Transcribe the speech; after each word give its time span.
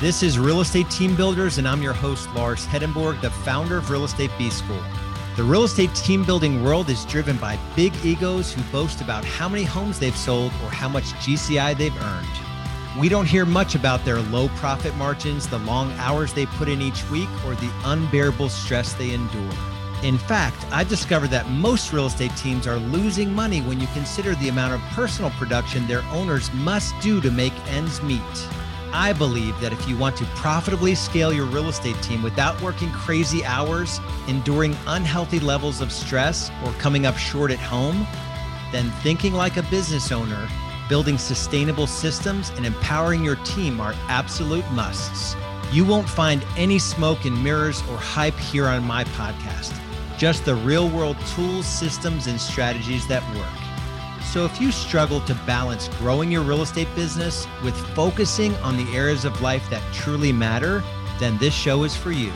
This 0.00 0.24
is 0.24 0.40
Real 0.40 0.60
Estate 0.60 0.90
Team 0.90 1.14
Builders, 1.14 1.58
and 1.58 1.68
I'm 1.68 1.80
your 1.80 1.92
host, 1.92 2.28
Lars 2.34 2.66
Hedenborg, 2.66 3.20
the 3.20 3.30
founder 3.30 3.78
of 3.78 3.90
Real 3.90 4.02
Estate 4.02 4.32
B 4.36 4.50
School. 4.50 4.82
The 5.36 5.44
real 5.44 5.62
estate 5.62 5.94
team 5.94 6.24
building 6.24 6.64
world 6.64 6.90
is 6.90 7.04
driven 7.04 7.36
by 7.36 7.60
big 7.76 7.94
egos 8.04 8.52
who 8.52 8.60
boast 8.72 9.00
about 9.00 9.24
how 9.24 9.48
many 9.48 9.62
homes 9.62 10.00
they've 10.00 10.16
sold 10.16 10.50
or 10.64 10.70
how 10.70 10.88
much 10.88 11.04
GCI 11.22 11.78
they've 11.78 12.02
earned. 12.02 12.28
We 12.98 13.08
don't 13.08 13.24
hear 13.24 13.46
much 13.46 13.76
about 13.76 14.04
their 14.04 14.18
low 14.20 14.48
profit 14.56 14.96
margins, 14.96 15.46
the 15.46 15.58
long 15.60 15.92
hours 15.92 16.32
they 16.32 16.46
put 16.46 16.68
in 16.68 16.82
each 16.82 17.08
week, 17.08 17.28
or 17.46 17.54
the 17.54 17.70
unbearable 17.84 18.48
stress 18.48 18.94
they 18.94 19.14
endure. 19.14 19.54
In 20.02 20.18
fact, 20.18 20.56
I've 20.72 20.88
discovered 20.88 21.30
that 21.30 21.48
most 21.50 21.92
real 21.92 22.06
estate 22.06 22.36
teams 22.36 22.66
are 22.66 22.76
losing 22.76 23.32
money 23.32 23.60
when 23.62 23.80
you 23.80 23.86
consider 23.94 24.34
the 24.34 24.48
amount 24.48 24.74
of 24.74 24.80
personal 24.90 25.30
production 25.30 25.86
their 25.86 26.02
owners 26.10 26.52
must 26.52 26.98
do 27.00 27.20
to 27.20 27.30
make 27.30 27.54
ends 27.68 28.02
meet. 28.02 28.20
I 28.96 29.12
believe 29.12 29.60
that 29.60 29.72
if 29.72 29.88
you 29.88 29.96
want 29.98 30.16
to 30.18 30.24
profitably 30.36 30.94
scale 30.94 31.32
your 31.32 31.46
real 31.46 31.68
estate 31.68 32.00
team 32.00 32.22
without 32.22 32.62
working 32.62 32.92
crazy 32.92 33.44
hours, 33.44 34.00
enduring 34.28 34.76
unhealthy 34.86 35.40
levels 35.40 35.80
of 35.80 35.90
stress, 35.90 36.48
or 36.64 36.70
coming 36.74 37.04
up 37.04 37.16
short 37.16 37.50
at 37.50 37.58
home, 37.58 38.06
then 38.70 38.92
thinking 39.02 39.32
like 39.32 39.56
a 39.56 39.64
business 39.64 40.12
owner, 40.12 40.48
building 40.88 41.18
sustainable 41.18 41.88
systems, 41.88 42.50
and 42.50 42.64
empowering 42.64 43.24
your 43.24 43.34
team 43.36 43.80
are 43.80 43.96
absolute 44.06 44.64
musts. 44.70 45.34
You 45.72 45.84
won't 45.84 46.08
find 46.08 46.46
any 46.56 46.78
smoke 46.78 47.24
and 47.24 47.42
mirrors 47.42 47.80
or 47.90 47.96
hype 47.96 48.38
here 48.38 48.68
on 48.68 48.84
my 48.84 49.02
podcast, 49.02 49.76
just 50.16 50.44
the 50.44 50.54
real 50.54 50.88
world 50.88 51.16
tools, 51.34 51.66
systems, 51.66 52.28
and 52.28 52.40
strategies 52.40 53.08
that 53.08 53.24
work. 53.36 53.73
So, 54.34 54.44
if 54.44 54.60
you 54.60 54.72
struggle 54.72 55.20
to 55.26 55.34
balance 55.46 55.86
growing 56.00 56.32
your 56.32 56.42
real 56.42 56.62
estate 56.62 56.88
business 56.96 57.46
with 57.62 57.76
focusing 57.94 58.52
on 58.56 58.76
the 58.76 58.92
areas 58.92 59.24
of 59.24 59.40
life 59.40 59.62
that 59.70 59.80
truly 59.94 60.32
matter, 60.32 60.82
then 61.20 61.38
this 61.38 61.54
show 61.54 61.84
is 61.84 61.94
for 61.94 62.10
you. 62.10 62.32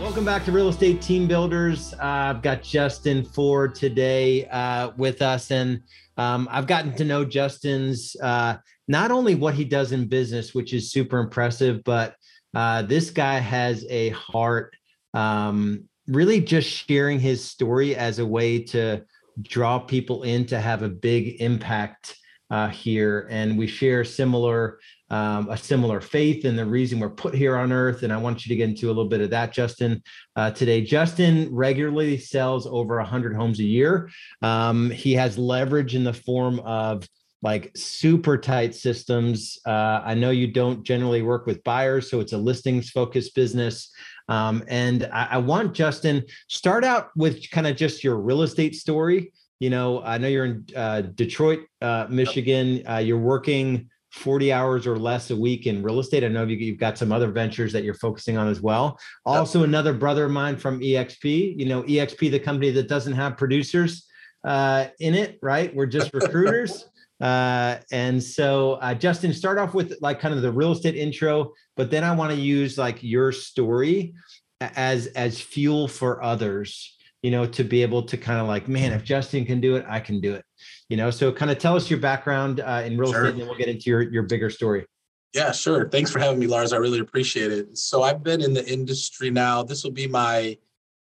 Welcome 0.00 0.24
back 0.24 0.44
to 0.46 0.50
Real 0.50 0.68
Estate 0.68 1.00
Team 1.00 1.28
Builders. 1.28 1.94
Uh, 1.94 1.98
I've 2.02 2.42
got 2.42 2.64
Justin 2.64 3.24
Ford 3.24 3.76
today 3.76 4.46
uh, 4.46 4.90
with 4.96 5.22
us, 5.22 5.52
and 5.52 5.80
um, 6.16 6.48
I've 6.50 6.66
gotten 6.66 6.92
to 6.96 7.04
know 7.04 7.24
Justin's 7.24 8.16
uh, 8.20 8.56
not 8.88 9.12
only 9.12 9.36
what 9.36 9.54
he 9.54 9.64
does 9.64 9.92
in 9.92 10.08
business, 10.08 10.56
which 10.56 10.74
is 10.74 10.90
super 10.90 11.20
impressive, 11.20 11.84
but 11.84 12.16
uh, 12.52 12.82
this 12.82 13.10
guy 13.10 13.38
has 13.38 13.86
a 13.90 14.08
heart. 14.08 14.74
Um, 15.14 15.84
really, 16.08 16.40
just 16.40 16.68
sharing 16.68 17.20
his 17.20 17.44
story 17.44 17.94
as 17.94 18.18
a 18.18 18.26
way 18.26 18.58
to 18.58 19.04
draw 19.42 19.78
people 19.78 20.22
in 20.22 20.46
to 20.46 20.60
have 20.60 20.82
a 20.82 20.88
big 20.88 21.40
impact 21.40 22.16
uh, 22.50 22.68
here, 22.68 23.26
and 23.30 23.58
we 23.58 23.66
share 23.66 24.04
similar 24.04 24.78
um, 25.10 25.48
a 25.50 25.56
similar 25.56 26.00
faith 26.00 26.44
and 26.44 26.58
the 26.58 26.66
reason 26.66 26.98
we're 26.98 27.10
put 27.10 27.34
here 27.34 27.56
on 27.56 27.72
earth. 27.72 28.02
And 28.02 28.12
I 28.12 28.16
want 28.16 28.44
you 28.44 28.48
to 28.50 28.56
get 28.56 28.68
into 28.68 28.86
a 28.86 28.88
little 28.88 29.08
bit 29.08 29.20
of 29.20 29.30
that, 29.30 29.52
Justin, 29.52 30.02
uh, 30.34 30.50
today. 30.50 30.80
Justin 30.80 31.48
regularly 31.54 32.18
sells 32.18 32.66
over 32.66 32.96
100 32.96 33.34
homes 33.34 33.60
a 33.60 33.64
year. 33.64 34.10
Um, 34.42 34.90
he 34.90 35.12
has 35.12 35.38
leverage 35.38 35.94
in 35.94 36.02
the 36.02 36.12
form 36.12 36.58
of 36.60 37.08
like 37.42 37.70
super 37.76 38.38
tight 38.38 38.74
systems. 38.74 39.58
Uh, 39.66 40.00
I 40.04 40.14
know 40.14 40.30
you 40.30 40.46
don't 40.48 40.82
generally 40.82 41.22
work 41.22 41.46
with 41.46 41.62
buyers, 41.64 42.10
so 42.10 42.20
it's 42.20 42.32
a 42.32 42.38
listings 42.38 42.90
focused 42.90 43.34
business. 43.34 43.90
Um, 44.28 44.64
and 44.68 45.08
I, 45.12 45.28
I, 45.32 45.38
want 45.38 45.72
Justin 45.72 46.24
start 46.48 46.82
out 46.82 47.10
with 47.14 47.48
kind 47.50 47.66
of 47.66 47.76
just 47.76 48.02
your 48.02 48.16
real 48.16 48.42
estate 48.42 48.74
story. 48.74 49.32
You 49.60 49.70
know, 49.70 50.02
I 50.02 50.18
know 50.18 50.26
you're 50.26 50.44
in 50.46 50.66
uh, 50.74 51.02
Detroit, 51.02 51.60
uh, 51.80 52.06
Michigan. 52.10 52.82
Uh, 52.88 52.96
you're 52.96 53.18
working 53.18 53.88
40 54.10 54.52
hours 54.52 54.86
or 54.86 54.98
less 54.98 55.30
a 55.30 55.36
week 55.36 55.66
in 55.66 55.82
real 55.82 56.00
estate. 56.00 56.24
I 56.24 56.28
know 56.28 56.44
you've 56.44 56.78
got 56.78 56.98
some 56.98 57.12
other 57.12 57.30
ventures 57.30 57.72
that 57.72 57.84
you're 57.84 57.94
focusing 57.94 58.36
on 58.36 58.48
as 58.48 58.60
well. 58.60 58.98
Also, 59.24 59.62
another 59.62 59.92
brother 59.92 60.24
of 60.24 60.32
mine 60.32 60.56
from 60.56 60.80
EXP. 60.80 61.58
You 61.58 61.66
know, 61.66 61.82
EXP, 61.84 62.30
the 62.30 62.40
company 62.40 62.70
that 62.72 62.88
doesn't 62.88 63.12
have 63.12 63.36
producers 63.36 64.06
uh, 64.44 64.86
in 65.00 65.14
it, 65.14 65.38
right? 65.42 65.74
We're 65.74 65.86
just 65.86 66.12
recruiters. 66.14 66.86
Uh, 67.20 67.76
and 67.90 68.22
so, 68.22 68.72
uh, 68.74 68.94
Justin, 68.94 69.32
start 69.32 69.58
off 69.58 69.74
with 69.74 69.96
like 70.00 70.20
kind 70.20 70.34
of 70.34 70.42
the 70.42 70.52
real 70.52 70.72
estate 70.72 70.96
intro, 70.96 71.52
but 71.76 71.90
then 71.90 72.04
I 72.04 72.14
want 72.14 72.32
to 72.32 72.38
use 72.38 72.76
like 72.76 73.02
your 73.02 73.32
story 73.32 74.14
as 74.60 75.06
as 75.08 75.40
fuel 75.40 75.88
for 75.88 76.22
others, 76.22 76.96
you 77.22 77.30
know, 77.30 77.46
to 77.46 77.64
be 77.64 77.82
able 77.82 78.02
to 78.04 78.16
kind 78.16 78.40
of 78.40 78.46
like, 78.46 78.68
man, 78.68 78.92
if 78.92 79.02
Justin 79.02 79.44
can 79.44 79.60
do 79.60 79.76
it, 79.76 79.84
I 79.88 80.00
can 80.00 80.20
do 80.20 80.34
it. 80.34 80.44
You 80.88 80.96
know, 80.96 81.10
so 81.10 81.32
kind 81.32 81.50
of 81.50 81.58
tell 81.58 81.74
us 81.74 81.90
your 81.90 82.00
background 82.00 82.60
uh, 82.60 82.82
in 82.84 82.98
real 82.98 83.12
sure. 83.12 83.24
estate, 83.24 83.32
and 83.32 83.40
then 83.40 83.48
we'll 83.48 83.58
get 83.58 83.68
into 83.68 83.90
your 83.90 84.02
your 84.02 84.24
bigger 84.24 84.50
story. 84.50 84.86
Yeah, 85.34 85.52
sure. 85.52 85.88
Thanks 85.88 86.10
for 86.10 86.18
having 86.18 86.38
me, 86.38 86.46
Lars. 86.46 86.72
I 86.72 86.78
really 86.78 87.00
appreciate 87.00 87.52
it. 87.52 87.76
So 87.76 88.02
I've 88.02 88.22
been 88.22 88.40
in 88.40 88.54
the 88.54 88.66
industry 88.66 89.30
now. 89.30 89.62
This 89.62 89.84
will 89.84 89.90
be 89.90 90.06
my 90.06 90.56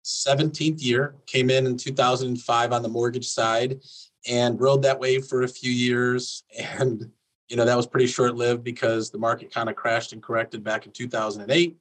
17th 0.04 0.82
year. 0.82 1.15
Came 1.26 1.50
in 1.50 1.66
in 1.66 1.76
2005 1.76 2.72
on 2.72 2.82
the 2.82 2.88
mortgage 2.88 3.28
side 3.28 3.81
and 4.28 4.60
rode 4.60 4.82
that 4.82 4.98
wave 4.98 5.26
for 5.26 5.42
a 5.42 5.48
few 5.48 5.72
years. 5.72 6.44
And, 6.78 7.10
you 7.48 7.56
know, 7.56 7.65
that 7.65 7.76
was 7.76 7.87
pretty 7.87 8.06
short 8.06 8.37
lived 8.37 8.65
because 8.65 9.10
the 9.10 9.19
market 9.19 9.53
kind 9.53 9.69
of 9.69 9.76
crashed 9.76 10.12
and 10.12 10.22
corrected 10.22 10.65
back 10.65 10.87
in 10.87 10.92
2008. 10.92 11.76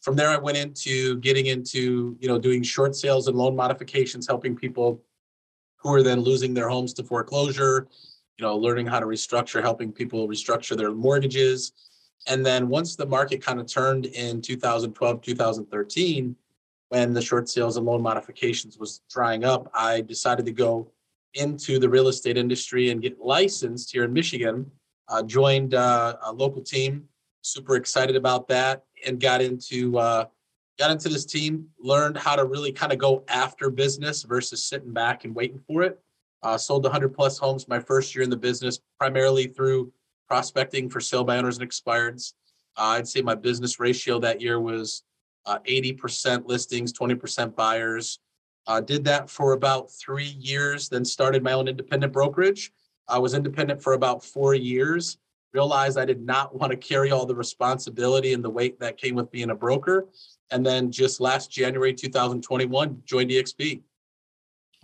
From 0.00 0.16
there, 0.16 0.28
I 0.28 0.36
went 0.36 0.58
into 0.58 1.18
getting 1.20 1.46
into, 1.46 2.16
you 2.20 2.28
know, 2.28 2.38
doing 2.38 2.62
short 2.62 2.94
sales 2.96 3.28
and 3.28 3.38
loan 3.38 3.56
modifications, 3.56 4.26
helping 4.26 4.56
people 4.56 5.02
who 5.76 5.94
are 5.94 6.02
then 6.02 6.20
losing 6.20 6.52
their 6.52 6.68
homes 6.68 6.92
to 6.94 7.04
foreclosure, 7.04 7.86
you 8.38 8.44
know, 8.44 8.56
learning 8.56 8.86
how 8.86 8.98
to 8.98 9.06
restructure, 9.06 9.62
helping 9.62 9.92
people 9.92 10.28
restructure 10.28 10.76
their 10.76 10.90
mortgages. 10.92 11.72
And 12.26 12.44
then 12.44 12.68
once 12.68 12.96
the 12.96 13.06
market 13.06 13.42
kind 13.42 13.60
of 13.60 13.66
turned 13.66 14.06
in 14.06 14.42
2012, 14.42 15.22
2013, 15.22 16.36
when 16.94 17.12
the 17.12 17.20
short 17.20 17.48
sales 17.48 17.76
and 17.76 17.84
loan 17.84 18.00
modifications 18.00 18.78
was 18.78 19.00
drying 19.10 19.44
up, 19.44 19.68
I 19.74 20.00
decided 20.02 20.46
to 20.46 20.52
go 20.52 20.92
into 21.34 21.80
the 21.80 21.88
real 21.88 22.06
estate 22.06 22.36
industry 22.36 22.90
and 22.90 23.02
get 23.02 23.18
licensed 23.18 23.90
here 23.90 24.04
in 24.04 24.12
Michigan. 24.12 24.70
Uh, 25.08 25.24
joined 25.24 25.74
uh, 25.74 26.14
a 26.22 26.32
local 26.32 26.62
team, 26.62 27.08
super 27.42 27.74
excited 27.74 28.14
about 28.14 28.46
that, 28.46 28.84
and 29.04 29.20
got 29.20 29.42
into 29.42 29.98
uh, 29.98 30.26
got 30.78 30.92
into 30.92 31.08
this 31.08 31.24
team. 31.24 31.66
Learned 31.80 32.16
how 32.16 32.36
to 32.36 32.44
really 32.44 32.70
kind 32.70 32.92
of 32.92 32.98
go 32.98 33.24
after 33.26 33.70
business 33.70 34.22
versus 34.22 34.64
sitting 34.64 34.92
back 34.92 35.24
and 35.24 35.34
waiting 35.34 35.60
for 35.66 35.82
it. 35.82 35.98
Uh, 36.44 36.56
sold 36.56 36.84
100 36.84 37.08
plus 37.08 37.38
homes 37.38 37.66
my 37.66 37.80
first 37.80 38.14
year 38.14 38.22
in 38.22 38.30
the 38.30 38.36
business, 38.36 38.78
primarily 39.00 39.48
through 39.48 39.92
prospecting 40.28 40.88
for 40.88 41.00
sale 41.00 41.24
by 41.24 41.38
owners 41.38 41.58
and 41.58 41.68
expireds. 41.68 42.34
Uh, 42.76 42.94
I'd 42.94 43.08
say 43.08 43.20
my 43.20 43.34
business 43.34 43.80
ratio 43.80 44.20
that 44.20 44.40
year 44.40 44.60
was 44.60 45.02
80% 45.46 46.38
uh, 46.38 46.42
listings, 46.46 46.92
20% 46.92 47.54
buyers. 47.54 48.18
Uh, 48.66 48.80
did 48.80 49.04
that 49.04 49.28
for 49.28 49.52
about 49.52 49.90
three 49.92 50.36
years, 50.38 50.88
then 50.88 51.04
started 51.04 51.42
my 51.42 51.52
own 51.52 51.68
independent 51.68 52.12
brokerage. 52.12 52.72
I 53.08 53.18
was 53.18 53.34
independent 53.34 53.82
for 53.82 53.92
about 53.92 54.24
four 54.24 54.54
years. 54.54 55.18
Realized 55.52 55.98
I 55.98 56.04
did 56.04 56.24
not 56.24 56.58
want 56.58 56.70
to 56.70 56.76
carry 56.76 57.10
all 57.10 57.26
the 57.26 57.34
responsibility 57.34 58.32
and 58.32 58.42
the 58.42 58.50
weight 58.50 58.80
that 58.80 58.96
came 58.96 59.14
with 59.14 59.30
being 59.30 59.50
a 59.50 59.54
broker. 59.54 60.08
And 60.50 60.64
then 60.64 60.90
just 60.90 61.20
last 61.20 61.50
January 61.50 61.92
2021, 61.92 63.02
joined 63.04 63.30
EXP. 63.30 63.82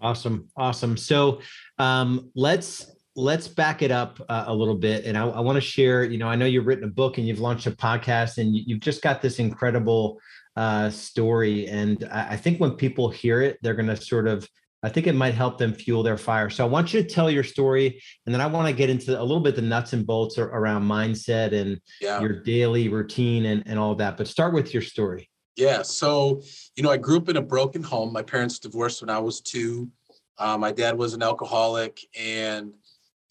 Awesome, 0.01 0.49
awesome. 0.57 0.97
So 0.97 1.41
um, 1.79 2.31
let's 2.35 2.93
let's 3.17 3.49
back 3.49 3.83
it 3.83 3.91
up 3.91 4.21
uh, 4.29 4.45
a 4.47 4.55
little 4.55 4.77
bit, 4.77 5.05
and 5.05 5.17
I, 5.17 5.27
I 5.27 5.41
want 5.41 5.57
to 5.57 5.61
share. 5.61 6.05
You 6.05 6.19
know, 6.19 6.29
I 6.29 6.37
know 6.37 6.47
you've 6.47 6.67
written 6.67 6.85
a 6.85 6.89
book 6.89 7.19
and 7.19 7.27
you've 7.27 7.41
launched 7.41 7.67
a 7.67 7.73
podcast, 7.73 8.39
and 8.39 8.57
you, 8.57 8.63
you've 8.67 8.81
just 8.81 9.03
got 9.03 9.21
this 9.21 9.39
incredible 9.39 10.19
uh, 10.61 10.91
story. 10.91 11.67
And 11.69 11.97
I, 12.13 12.33
I 12.35 12.37
think 12.37 12.61
when 12.61 12.73
people 12.73 13.09
hear 13.09 13.41
it, 13.41 13.59
they're 13.63 13.79
going 13.81 13.89
to 13.89 13.97
sort 13.97 14.29
of, 14.29 14.47
I 14.83 14.91
think 14.91 15.07
it 15.07 15.15
might 15.15 15.35
help 15.35 15.57
them 15.57 15.73
fuel 15.73 16.03
their 16.03 16.19
fire. 16.19 16.51
So 16.51 16.65
I 16.67 16.69
want 16.69 16.93
you 16.93 17.03
to 17.03 17.09
tell 17.09 17.31
your 17.31 17.45
story, 17.45 17.87
and 18.25 18.35
then 18.35 18.43
I 18.43 18.47
want 18.47 18.67
to 18.69 18.75
get 18.75 18.91
into 18.91 19.19
a 19.19 19.25
little 19.29 19.41
bit 19.41 19.57
the 19.57 19.63
nuts 19.63 19.95
and 19.95 20.07
bolts 20.07 20.37
around 20.39 20.83
mindset 20.85 21.51
and 21.61 21.81
yeah. 22.01 22.21
your 22.21 22.43
daily 22.43 22.89
routine 22.89 23.47
and, 23.47 23.63
and 23.67 23.79
all 23.79 23.95
that. 23.97 24.17
But 24.19 24.29
start 24.29 24.53
with 24.53 24.75
your 24.75 24.83
story. 24.83 25.31
Yeah. 25.57 25.83
So, 25.83 26.43
you 26.77 26.83
know, 26.83 26.91
I 26.91 26.99
grew 26.99 27.17
up 27.17 27.29
in 27.31 27.37
a 27.39 27.43
broken 27.43 27.83
home. 27.83 28.13
My 28.13 28.23
parents 28.23 28.59
divorced 28.59 29.01
when 29.03 29.11
I 29.11 29.19
was 29.19 29.41
two. 29.41 29.89
Uh, 30.39 30.59
my 30.59 30.73
dad 30.73 30.97
was 30.97 31.15
an 31.15 31.23
alcoholic, 31.23 32.01
and 32.19 32.73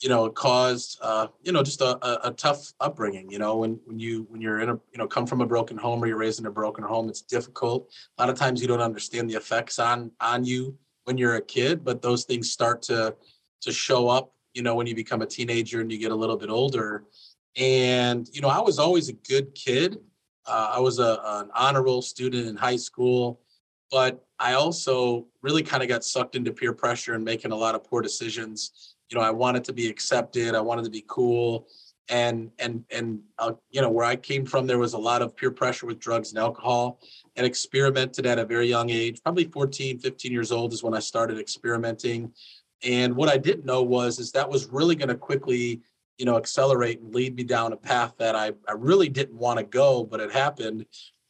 you 0.01 0.07
know, 0.07 0.25
it 0.25 0.35
caused, 0.35 0.97
uh, 1.01 1.27
you 1.43 1.51
know, 1.51 1.61
just 1.61 1.81
a, 1.81 1.97
a, 2.05 2.29
a, 2.29 2.31
tough 2.31 2.73
upbringing. 2.79 3.29
You 3.29 3.37
know, 3.37 3.57
when 3.57 3.79
when 3.85 3.99
you 3.99 4.25
when 4.29 4.39
you're 4.39 4.61
in 4.61 4.69
a, 4.69 4.73
you 4.73 4.97
know, 4.97 5.07
come 5.07 5.25
from 5.25 5.41
a 5.41 5.45
broken 5.45 5.77
home 5.77 6.01
or 6.01 6.07
you're 6.07 6.17
raised 6.17 6.39
in 6.39 6.45
a 6.45 6.51
broken 6.51 6.83
home, 6.83 7.09
it's 7.09 7.21
difficult. 7.21 7.91
A 8.17 8.21
lot 8.21 8.29
of 8.29 8.37
times 8.37 8.61
you 8.61 8.67
don't 8.67 8.81
understand 8.81 9.29
the 9.29 9.35
effects 9.35 9.77
on 9.77 10.11
on 10.21 10.45
you 10.45 10.77
when 11.03 11.17
you're 11.17 11.35
a 11.35 11.41
kid, 11.41 11.83
but 11.83 12.01
those 12.01 12.23
things 12.23 12.49
start 12.51 12.81
to 12.83 13.15
to 13.61 13.71
show 13.71 14.07
up. 14.07 14.33
You 14.53 14.63
know, 14.63 14.75
when 14.75 14.87
you 14.87 14.95
become 14.95 15.21
a 15.21 15.25
teenager 15.25 15.81
and 15.81 15.91
you 15.91 15.97
get 15.97 16.11
a 16.11 16.15
little 16.15 16.37
bit 16.37 16.49
older. 16.49 17.03
And 17.57 18.27
you 18.31 18.41
know, 18.41 18.47
I 18.47 18.61
was 18.61 18.79
always 18.79 19.09
a 19.09 19.13
good 19.13 19.53
kid. 19.53 19.97
Uh, 20.45 20.71
I 20.75 20.79
was 20.79 20.99
a, 20.99 21.19
an 21.23 21.49
honor 21.53 21.83
roll 21.83 22.01
student 22.01 22.47
in 22.47 22.55
high 22.55 22.77
school, 22.77 23.41
but 23.91 24.25
I 24.39 24.53
also 24.53 25.27
really 25.41 25.61
kind 25.61 25.83
of 25.83 25.89
got 25.89 26.05
sucked 26.05 26.35
into 26.35 26.53
peer 26.53 26.73
pressure 26.73 27.15
and 27.15 27.23
making 27.23 27.51
a 27.51 27.55
lot 27.55 27.75
of 27.75 27.83
poor 27.83 28.01
decisions 28.01 28.95
you 29.09 29.17
know, 29.17 29.23
I 29.23 29.31
wanted 29.31 29.63
to 29.65 29.73
be 29.73 29.88
accepted. 29.89 30.56
I 30.56 30.61
wanted 30.61 30.85
to 30.85 30.91
be 30.91 31.03
cool. 31.07 31.67
and 32.09 32.51
and 32.57 32.83
and 32.91 33.19
uh, 33.38 33.53
you 33.69 33.81
know 33.81 33.89
where 33.89 34.06
I 34.06 34.15
came 34.15 34.45
from, 34.45 34.65
there 34.65 34.79
was 34.79 34.94
a 34.94 34.97
lot 34.97 35.21
of 35.21 35.35
peer 35.35 35.51
pressure 35.51 35.85
with 35.85 36.00
drugs 36.00 36.29
and 36.31 36.39
alcohol, 36.39 37.00
and 37.35 37.45
experimented 37.45 38.25
at 38.25 38.39
a 38.39 38.45
very 38.45 38.67
young 38.67 38.89
age. 38.89 39.21
Probably 39.23 39.45
14, 39.45 40.00
15 40.00 40.31
years 40.31 40.51
old 40.51 40.73
is 40.73 40.83
when 40.83 40.95
I 40.95 41.00
started 41.00 41.38
experimenting. 41.39 42.31
And 42.83 43.15
what 43.15 43.29
I 43.29 43.38
didn't 43.38 43.65
know 43.65 43.83
was 43.83 44.19
is 44.19 44.31
that 44.31 44.50
was 44.50 44.69
really 44.69 44.95
going 44.95 45.09
to 45.09 45.15
quickly, 45.15 45.81
you 46.17 46.25
know, 46.25 46.38
accelerate 46.38 47.01
and 47.01 47.13
lead 47.13 47.35
me 47.35 47.44
down 47.44 47.73
a 47.73 47.77
path 47.77 48.13
that 48.17 48.35
I 48.35 48.53
I 48.67 48.73
really 48.73 49.09
didn't 49.09 49.38
want 49.38 49.59
to 49.59 49.65
go, 49.65 50.03
but 50.03 50.19
it 50.19 50.31
happened. 50.31 50.85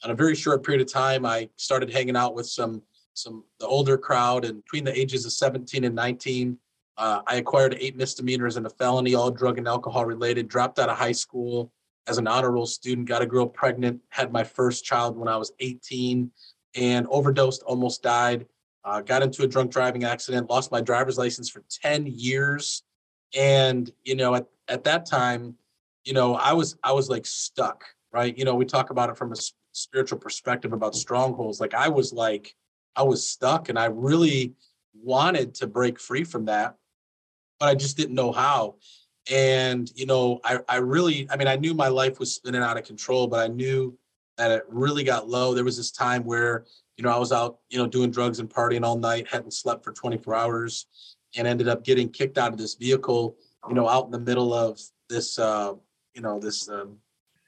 In 0.05 0.11
a 0.11 0.15
very 0.15 0.35
short 0.35 0.63
period 0.63 0.81
of 0.81 0.91
time, 0.91 1.25
I 1.25 1.49
started 1.57 1.91
hanging 1.91 2.15
out 2.15 2.35
with 2.35 2.47
some 2.47 2.81
some 3.15 3.43
the 3.59 3.67
older 3.67 3.97
crowd, 3.97 4.45
and 4.45 4.63
between 4.63 4.85
the 4.85 4.97
ages 4.97 5.25
of 5.25 5.33
17 5.33 5.83
and 5.83 5.95
19 5.95 6.57
uh, 6.99 7.21
I 7.25 7.37
acquired 7.37 7.77
eight 7.79 7.95
misdemeanors 7.95 8.57
and 8.57 8.65
a 8.65 8.69
felony, 8.69 9.15
all 9.15 9.31
drug 9.31 9.57
and 9.57 9.67
alcohol 9.67 10.05
related. 10.05 10.49
Dropped 10.49 10.79
out 10.79 10.89
of 10.89 10.97
high 10.97 11.13
school 11.13 11.71
as 12.07 12.17
an 12.17 12.27
honor 12.27 12.51
roll 12.51 12.65
student. 12.65 13.07
Got 13.07 13.21
a 13.21 13.25
girl 13.25 13.47
pregnant. 13.47 14.01
Had 14.09 14.33
my 14.33 14.43
first 14.43 14.83
child 14.83 15.17
when 15.17 15.29
I 15.29 15.37
was 15.37 15.53
18, 15.61 16.29
and 16.75 17.07
overdosed. 17.09 17.63
Almost 17.63 18.03
died. 18.03 18.45
Uh, 18.83 18.99
got 18.99 19.23
into 19.23 19.43
a 19.43 19.47
drunk 19.47 19.71
driving 19.71 20.03
accident. 20.03 20.49
Lost 20.49 20.73
my 20.73 20.81
driver's 20.81 21.17
license 21.17 21.49
for 21.49 21.63
10 21.69 22.05
years. 22.05 22.83
And 23.33 23.89
you 24.03 24.15
know, 24.15 24.35
at 24.35 24.47
at 24.67 24.83
that 24.83 25.05
time, 25.05 25.55
you 26.03 26.11
know, 26.11 26.35
I 26.35 26.51
was 26.51 26.75
I 26.83 26.91
was 26.91 27.07
like 27.09 27.25
stuck. 27.25 27.85
Right. 28.11 28.37
You 28.37 28.43
know, 28.43 28.55
we 28.55 28.65
talk 28.65 28.89
about 28.89 29.09
it 29.09 29.17
from 29.17 29.31
a 29.31 29.37
spiritual 29.71 30.17
perspective 30.17 30.73
about 30.73 30.95
strongholds. 30.95 31.61
Like 31.61 31.73
I 31.73 31.87
was 31.87 32.11
like 32.11 32.53
I 32.97 33.03
was 33.03 33.25
stuck, 33.25 33.69
and 33.69 33.79
I 33.79 33.85
really 33.85 34.53
wanted 35.01 35.55
to 35.55 35.67
break 35.67 35.97
free 35.97 36.25
from 36.25 36.43
that 36.45 36.75
but 37.59 37.69
I 37.69 37.75
just 37.75 37.97
didn't 37.97 38.15
know 38.15 38.31
how. 38.31 38.75
And, 39.31 39.91
you 39.95 40.05
know, 40.05 40.39
I, 40.43 40.59
I 40.67 40.77
really, 40.77 41.27
I 41.29 41.37
mean, 41.37 41.47
I 41.47 41.55
knew 41.55 41.73
my 41.73 41.89
life 41.89 42.19
was 42.19 42.33
spinning 42.33 42.63
out 42.63 42.77
of 42.77 42.85
control, 42.85 43.27
but 43.27 43.39
I 43.39 43.47
knew 43.47 43.97
that 44.37 44.51
it 44.51 44.63
really 44.69 45.03
got 45.03 45.27
low. 45.27 45.53
There 45.53 45.65
was 45.65 45.77
this 45.77 45.91
time 45.91 46.23
where, 46.23 46.65
you 46.97 47.03
know, 47.03 47.11
I 47.11 47.17
was 47.17 47.31
out, 47.31 47.59
you 47.69 47.77
know, 47.77 47.85
doing 47.85 48.09
drugs 48.09 48.39
and 48.39 48.49
partying 48.49 48.83
all 48.83 48.97
night, 48.97 49.27
hadn't 49.27 49.53
slept 49.53 49.83
for 49.83 49.91
24 49.91 50.35
hours, 50.35 50.87
and 51.35 51.45
ended 51.47 51.67
up 51.67 51.83
getting 51.83 52.09
kicked 52.09 52.37
out 52.37 52.51
of 52.51 52.57
this 52.57 52.75
vehicle, 52.75 53.35
you 53.67 53.75
know, 53.75 53.87
out 53.87 54.05
in 54.05 54.11
the 54.11 54.19
middle 54.19 54.53
of 54.53 54.79
this, 55.09 55.37
uh, 55.37 55.73
you 56.15 56.21
know, 56.21 56.39
this 56.39 56.67
um, 56.69 56.97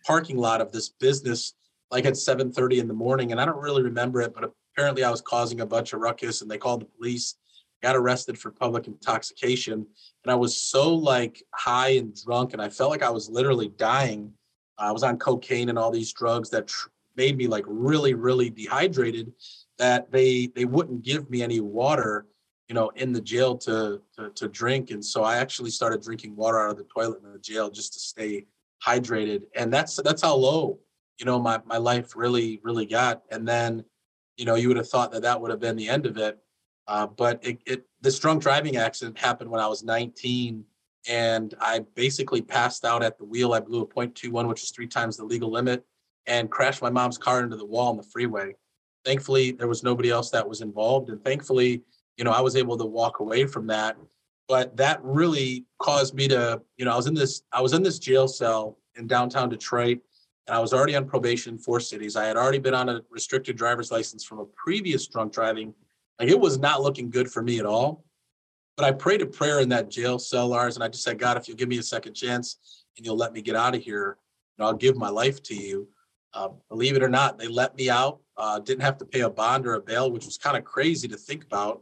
parking 0.05 0.37
lot 0.37 0.61
of 0.61 0.71
this 0.71 0.89
business, 0.89 1.53
like 1.89 2.05
at 2.05 2.13
7:30 2.13 2.79
in 2.79 2.87
the 2.87 2.93
morning. 2.93 3.31
And 3.31 3.41
I 3.41 3.45
don't 3.45 3.61
really 3.61 3.81
remember 3.81 4.21
it, 4.21 4.33
but 4.33 4.51
apparently 4.73 5.03
I 5.03 5.09
was 5.09 5.21
causing 5.21 5.61
a 5.61 5.65
bunch 5.65 5.93
of 5.93 6.01
ruckus, 6.01 6.41
and 6.41 6.51
they 6.51 6.57
called 6.57 6.81
the 6.81 6.85
police 6.85 7.35
got 7.81 7.95
arrested 7.95 8.37
for 8.37 8.51
public 8.51 8.87
intoxication 8.87 9.85
and 10.23 10.31
i 10.31 10.35
was 10.35 10.55
so 10.55 10.93
like 10.93 11.43
high 11.53 11.89
and 11.89 12.15
drunk 12.23 12.53
and 12.53 12.61
i 12.61 12.69
felt 12.69 12.91
like 12.91 13.03
i 13.03 13.09
was 13.09 13.29
literally 13.29 13.69
dying. 13.77 14.31
I 14.77 14.91
was 14.91 15.03
on 15.03 15.19
cocaine 15.19 15.69
and 15.69 15.77
all 15.77 15.91
these 15.91 16.11
drugs 16.11 16.49
that 16.49 16.67
tr- 16.67 16.89
made 17.15 17.37
me 17.37 17.45
like 17.47 17.65
really 17.67 18.13
really 18.13 18.49
dehydrated 18.49 19.31
that 19.77 20.11
they 20.11 20.47
they 20.55 20.65
wouldn't 20.65 21.03
give 21.03 21.29
me 21.29 21.43
any 21.43 21.59
water 21.59 22.25
you 22.67 22.75
know 22.75 22.89
in 22.95 23.11
the 23.11 23.21
jail 23.21 23.57
to, 23.57 24.01
to 24.17 24.29
to 24.29 24.47
drink 24.47 24.91
and 24.91 25.03
so 25.03 25.23
i 25.23 25.35
actually 25.35 25.69
started 25.69 26.01
drinking 26.01 26.35
water 26.35 26.59
out 26.59 26.71
of 26.71 26.77
the 26.77 26.85
toilet 26.85 27.21
in 27.23 27.33
the 27.33 27.39
jail 27.39 27.69
just 27.69 27.93
to 27.93 27.99
stay 27.99 28.45
hydrated 28.85 29.41
and 29.55 29.73
that's 29.73 29.95
that's 29.97 30.21
how 30.21 30.35
low 30.35 30.79
you 31.19 31.25
know 31.25 31.37
my 31.37 31.59
my 31.65 31.77
life 31.77 32.15
really 32.15 32.59
really 32.63 32.85
got 32.85 33.23
and 33.29 33.47
then 33.47 33.83
you 34.37 34.45
know 34.45 34.55
you 34.55 34.67
would 34.67 34.77
have 34.77 34.89
thought 34.89 35.11
that 35.11 35.21
that 35.21 35.39
would 35.39 35.51
have 35.51 35.59
been 35.59 35.75
the 35.75 35.89
end 35.89 36.05
of 36.05 36.17
it 36.17 36.39
uh, 36.87 37.07
but 37.07 37.39
it, 37.45 37.59
it, 37.65 37.85
this 38.01 38.19
drunk 38.19 38.41
driving 38.41 38.77
accident 38.77 39.17
happened 39.17 39.49
when 39.49 39.61
I 39.61 39.67
was 39.67 39.83
19, 39.83 40.63
and 41.07 41.53
I 41.59 41.79
basically 41.95 42.41
passed 42.41 42.85
out 42.85 43.03
at 43.03 43.17
the 43.17 43.25
wheel. 43.25 43.53
I 43.53 43.59
blew 43.59 43.81
a 43.81 43.87
.21, 43.87 44.47
which 44.47 44.63
is 44.63 44.71
three 44.71 44.87
times 44.87 45.17
the 45.17 45.25
legal 45.25 45.51
limit, 45.51 45.85
and 46.27 46.49
crashed 46.49 46.81
my 46.81 46.89
mom's 46.89 47.17
car 47.17 47.43
into 47.43 47.57
the 47.57 47.65
wall 47.65 47.89
on 47.89 47.97
the 47.97 48.03
freeway. 48.03 48.55
Thankfully, 49.05 49.51
there 49.51 49.67
was 49.67 49.83
nobody 49.83 50.09
else 50.09 50.29
that 50.31 50.47
was 50.47 50.61
involved, 50.61 51.09
and 51.09 51.23
thankfully, 51.23 51.81
you 52.17 52.23
know, 52.23 52.31
I 52.31 52.41
was 52.41 52.55
able 52.55 52.77
to 52.77 52.85
walk 52.85 53.19
away 53.19 53.45
from 53.45 53.67
that. 53.67 53.97
But 54.47 54.75
that 54.77 54.99
really 55.01 55.65
caused 55.79 56.13
me 56.13 56.27
to, 56.27 56.61
you 56.77 56.85
know, 56.85 56.91
I 56.91 56.95
was 56.97 57.07
in 57.07 57.13
this, 57.13 57.41
I 57.53 57.61
was 57.61 57.73
in 57.73 57.83
this 57.83 57.99
jail 57.99 58.27
cell 58.27 58.77
in 58.95 59.07
downtown 59.07 59.49
Detroit, 59.49 59.99
and 60.47 60.55
I 60.55 60.59
was 60.59 60.73
already 60.73 60.95
on 60.95 61.07
probation 61.07 61.53
in 61.53 61.59
four 61.59 61.79
cities. 61.79 62.15
I 62.15 62.25
had 62.25 62.35
already 62.35 62.59
been 62.59 62.73
on 62.73 62.89
a 62.89 63.01
restricted 63.09 63.55
driver's 63.55 63.91
license 63.91 64.25
from 64.25 64.39
a 64.39 64.45
previous 64.45 65.07
drunk 65.07 65.31
driving 65.31 65.73
like 66.21 66.29
it 66.29 66.39
was 66.39 66.59
not 66.59 66.83
looking 66.83 67.09
good 67.09 67.31
for 67.31 67.41
me 67.41 67.59
at 67.59 67.65
all. 67.65 68.05
But 68.77 68.85
I 68.85 68.91
prayed 68.91 69.21
a 69.21 69.25
prayer 69.25 69.59
in 69.59 69.69
that 69.69 69.89
jail 69.89 70.19
cell, 70.19 70.47
Lars, 70.47 70.75
and 70.75 70.83
I 70.83 70.87
just 70.87 71.03
said, 71.03 71.19
God, 71.19 71.35
if 71.35 71.47
you'll 71.47 71.57
give 71.57 71.67
me 71.67 71.79
a 71.79 71.83
second 71.83 72.13
chance 72.13 72.85
and 72.95 73.05
you'll 73.05 73.17
let 73.17 73.33
me 73.33 73.41
get 73.41 73.55
out 73.55 73.75
of 73.75 73.81
here, 73.81 74.17
and 74.57 74.65
I'll 74.65 74.73
give 74.73 74.95
my 74.95 75.09
life 75.09 75.41
to 75.43 75.55
you. 75.55 75.87
Uh, 76.33 76.49
believe 76.69 76.95
it 76.95 77.03
or 77.03 77.09
not, 77.09 77.37
they 77.37 77.47
let 77.47 77.75
me 77.75 77.89
out. 77.89 78.19
Uh, 78.37 78.59
didn't 78.59 78.83
have 78.83 78.97
to 78.99 79.05
pay 79.05 79.21
a 79.21 79.29
bond 79.29 79.65
or 79.65 79.73
a 79.73 79.81
bail, 79.81 80.11
which 80.11 80.25
was 80.25 80.37
kind 80.37 80.55
of 80.55 80.63
crazy 80.63 81.07
to 81.07 81.17
think 81.17 81.43
about. 81.43 81.81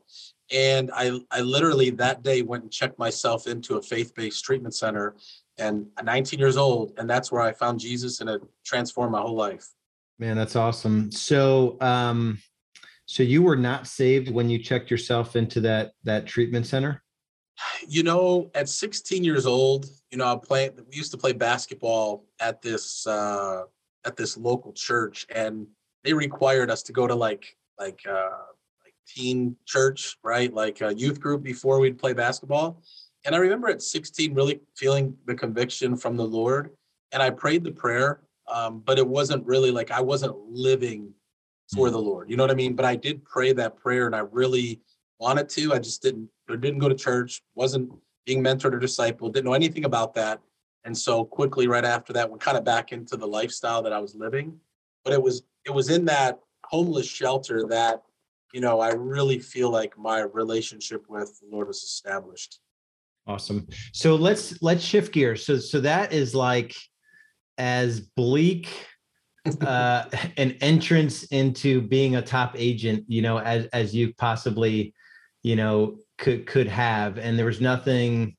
And 0.51 0.89
I, 0.93 1.19
I 1.31 1.41
literally 1.41 1.89
that 1.91 2.23
day 2.23 2.41
went 2.41 2.63
and 2.63 2.71
checked 2.71 2.97
myself 2.97 3.45
into 3.45 3.75
a 3.75 3.81
faith-based 3.81 4.43
treatment 4.43 4.73
center, 4.73 5.15
and 5.57 5.87
19 6.01 6.39
years 6.39 6.55
old, 6.55 6.93
and 6.97 7.09
that's 7.09 7.31
where 7.31 7.41
I 7.41 7.51
found 7.51 7.81
Jesus, 7.81 8.21
and 8.21 8.29
it 8.29 8.41
transformed 8.65 9.11
my 9.11 9.19
whole 9.19 9.35
life. 9.35 9.67
Man, 10.17 10.37
that's 10.37 10.55
awesome. 10.55 11.11
So, 11.11 11.77
um, 11.81 12.39
so 13.09 13.23
you 13.23 13.41
were 13.41 13.55
not 13.55 13.87
saved 13.87 14.29
when 14.29 14.51
you 14.51 14.59
checked 14.59 14.91
yourself 14.91 15.35
into 15.35 15.59
that 15.61 15.93
that 16.03 16.27
treatment 16.27 16.67
center? 16.67 17.01
You 17.87 18.03
know, 18.03 18.51
at 18.53 18.69
16 18.69 19.23
years 19.23 19.47
old, 19.47 19.87
you 20.11 20.19
know, 20.19 20.31
I 20.31 20.37
play 20.37 20.69
we 20.69 20.95
used 20.95 21.09
to 21.13 21.17
play 21.17 21.33
basketball 21.33 22.25
at 22.39 22.61
this 22.61 23.07
uh 23.07 23.63
at 24.05 24.15
this 24.15 24.37
local 24.37 24.73
church 24.73 25.25
and 25.33 25.65
they 26.03 26.13
required 26.13 26.69
us 26.69 26.83
to 26.83 26.93
go 26.93 27.07
to 27.07 27.15
like 27.15 27.57
like 27.79 27.99
uh 28.07 28.45
like 28.85 28.93
teen 29.07 29.55
church, 29.65 30.15
right? 30.23 30.53
Like 30.53 30.81
a 30.81 30.93
youth 30.93 31.19
group 31.19 31.41
before 31.41 31.79
we'd 31.79 31.97
play 31.97 32.13
basketball. 32.13 32.83
And 33.25 33.33
I 33.33 33.39
remember 33.39 33.69
at 33.69 33.81
16 33.81 34.35
really 34.35 34.59
feeling 34.77 35.17
the 35.25 35.33
conviction 35.33 35.97
from 35.97 36.15
the 36.15 36.27
Lord 36.27 36.69
and 37.11 37.23
I 37.23 37.31
prayed 37.31 37.63
the 37.63 37.71
prayer 37.71 38.21
um, 38.47 38.83
but 38.85 38.99
it 38.99 39.07
wasn't 39.07 39.45
really 39.47 39.71
like 39.71 39.89
I 39.89 40.01
wasn't 40.01 40.35
living 40.47 41.13
for 41.73 41.87
mm. 41.87 41.91
the 41.91 41.99
Lord. 41.99 42.29
You 42.29 42.37
know 42.37 42.43
what 42.43 42.51
I 42.51 42.55
mean? 42.55 42.75
But 42.75 42.85
I 42.85 42.95
did 42.95 43.23
pray 43.23 43.53
that 43.53 43.77
prayer 43.77 44.05
and 44.05 44.15
I 44.15 44.19
really 44.19 44.81
wanted 45.19 45.49
to. 45.49 45.73
I 45.73 45.79
just 45.79 46.01
didn't 46.01 46.29
or 46.49 46.57
didn't 46.57 46.79
go 46.79 46.89
to 46.89 46.95
church, 46.95 47.41
wasn't 47.55 47.91
being 48.25 48.43
mentored 48.43 48.73
or 48.73 48.79
discipled, 48.79 49.33
didn't 49.33 49.45
know 49.45 49.53
anything 49.53 49.85
about 49.85 50.13
that. 50.15 50.39
And 50.85 50.97
so 50.97 51.25
quickly 51.25 51.67
right 51.67 51.85
after 51.85 52.13
that 52.13 52.29
went 52.29 52.41
kind 52.41 52.57
of 52.57 52.63
back 52.63 52.91
into 52.91 53.17
the 53.17 53.27
lifestyle 53.27 53.81
that 53.83 53.93
I 53.93 53.99
was 53.99 54.15
living. 54.15 54.57
But 55.03 55.13
it 55.13 55.21
was 55.21 55.43
it 55.65 55.71
was 55.71 55.89
in 55.89 56.05
that 56.05 56.39
homeless 56.65 57.07
shelter 57.07 57.65
that, 57.69 58.03
you 58.53 58.61
know, 58.61 58.79
I 58.79 58.89
really 58.93 59.39
feel 59.39 59.69
like 59.69 59.97
my 59.97 60.21
relationship 60.21 61.05
with 61.09 61.39
the 61.39 61.47
Lord 61.51 61.67
was 61.67 61.83
established. 61.83 62.59
Awesome. 63.27 63.67
So 63.93 64.15
let's 64.15 64.61
let's 64.61 64.83
shift 64.83 65.13
gears. 65.13 65.45
So 65.45 65.57
so 65.57 65.81
that 65.81 66.13
is 66.13 66.33
like 66.33 66.75
as 67.57 67.99
bleak 67.99 68.69
uh, 69.61 70.05
an 70.37 70.51
entrance 70.61 71.23
into 71.25 71.81
being 71.81 72.15
a 72.15 72.21
top 72.21 72.55
agent, 72.57 73.05
you 73.07 73.21
know, 73.21 73.39
as 73.39 73.65
as 73.67 73.95
you 73.95 74.13
possibly, 74.15 74.93
you 75.43 75.55
know, 75.55 75.97
could 76.17 76.45
could 76.45 76.67
have, 76.67 77.17
and 77.17 77.37
there 77.37 77.45
was 77.45 77.61
nothing, 77.61 78.35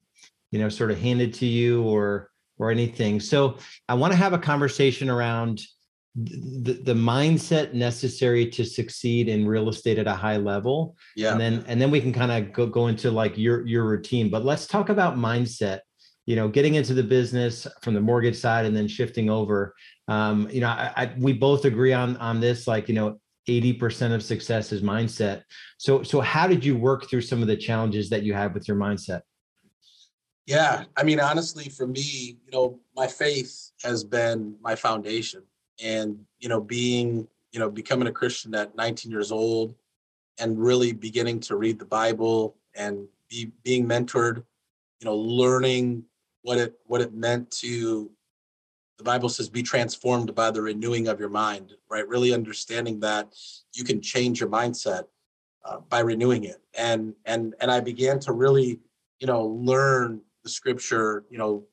you 0.50 0.58
know, 0.58 0.68
sort 0.68 0.90
of 0.90 0.98
handed 0.98 1.34
to 1.34 1.46
you 1.46 1.82
or 1.82 2.30
or 2.58 2.70
anything. 2.70 3.20
So 3.20 3.56
I 3.88 3.94
want 3.94 4.12
to 4.12 4.18
have 4.18 4.32
a 4.32 4.38
conversation 4.38 5.08
around 5.08 5.62
the, 6.14 6.74
the 6.84 6.94
mindset 6.94 7.72
necessary 7.72 8.46
to 8.50 8.64
succeed 8.64 9.28
in 9.28 9.46
real 9.46 9.68
estate 9.68 9.98
at 9.98 10.06
a 10.06 10.14
high 10.14 10.36
level. 10.36 10.96
Yeah. 11.16 11.32
And 11.32 11.40
then 11.40 11.64
and 11.68 11.80
then 11.80 11.90
we 11.90 12.00
can 12.00 12.12
kind 12.12 12.32
of 12.32 12.52
go 12.52 12.66
go 12.66 12.88
into 12.88 13.10
like 13.10 13.38
your 13.38 13.66
your 13.66 13.84
routine. 13.84 14.28
But 14.30 14.44
let's 14.44 14.66
talk 14.66 14.88
about 14.88 15.16
mindset 15.16 15.80
you 16.30 16.36
know 16.36 16.46
getting 16.46 16.76
into 16.76 16.94
the 16.94 17.02
business 17.02 17.66
from 17.82 17.92
the 17.92 18.00
mortgage 18.00 18.36
side 18.36 18.64
and 18.64 18.76
then 18.76 18.86
shifting 18.86 19.28
over. 19.28 19.74
Um, 20.06 20.48
you 20.48 20.60
know 20.60 20.68
I, 20.68 20.92
I, 20.96 21.14
we 21.18 21.32
both 21.32 21.64
agree 21.64 21.92
on 21.92 22.16
on 22.18 22.38
this 22.38 22.68
like 22.68 22.88
you 22.88 22.94
know 22.94 23.18
80% 23.48 24.14
of 24.14 24.22
success 24.22 24.70
is 24.70 24.80
mindset. 24.80 25.42
So 25.78 26.04
so 26.04 26.20
how 26.20 26.46
did 26.46 26.64
you 26.64 26.76
work 26.76 27.10
through 27.10 27.22
some 27.22 27.42
of 27.42 27.48
the 27.48 27.56
challenges 27.56 28.08
that 28.10 28.22
you 28.22 28.32
had 28.32 28.54
with 28.54 28.68
your 28.68 28.76
mindset? 28.76 29.22
Yeah 30.46 30.84
i 30.96 31.02
mean 31.02 31.18
honestly 31.18 31.68
for 31.68 31.88
me 31.88 32.38
you 32.46 32.52
know 32.52 32.78
my 32.94 33.08
faith 33.08 33.72
has 33.82 34.04
been 34.04 34.54
my 34.62 34.76
foundation. 34.76 35.42
And 35.82 36.16
you 36.38 36.48
know 36.48 36.60
being 36.60 37.26
you 37.50 37.58
know 37.58 37.70
becoming 37.70 38.06
a 38.06 38.12
christian 38.12 38.54
at 38.54 38.76
19 38.76 39.10
years 39.10 39.32
old 39.32 39.74
and 40.38 40.56
really 40.56 40.92
beginning 40.92 41.40
to 41.40 41.56
read 41.56 41.78
the 41.80 41.84
bible 41.84 42.54
and 42.76 43.08
be 43.28 43.50
being 43.64 43.84
mentored 43.88 44.44
you 45.00 45.06
know 45.06 45.16
learning 45.16 46.04
what 46.42 46.58
it 46.58 46.74
what 46.86 47.00
it 47.00 47.14
meant 47.14 47.50
to 47.50 48.10
the 48.98 49.04
bible 49.04 49.28
says 49.28 49.48
be 49.48 49.62
transformed 49.62 50.34
by 50.34 50.50
the 50.50 50.60
renewing 50.60 51.08
of 51.08 51.18
your 51.18 51.28
mind 51.28 51.74
right? 51.90 52.06
Really 52.06 52.32
understanding 52.32 53.00
that 53.00 53.34
you 53.74 53.84
can 53.84 54.00
change 54.00 54.40
your 54.40 54.48
mindset 54.48 55.04
uh, 55.64 55.78
by 55.88 56.00
renewing 56.00 56.44
it. 56.44 56.62
And 56.76 57.14
and 57.24 57.54
and 57.60 57.70
i 57.70 57.80
began 57.80 58.18
to 58.20 58.32
really 58.32 58.80
you 59.18 59.26
know 59.26 59.46
learn 59.46 60.20
the 60.44 60.50
scripture 60.50 61.24
you 61.30 61.38
know 61.38 61.64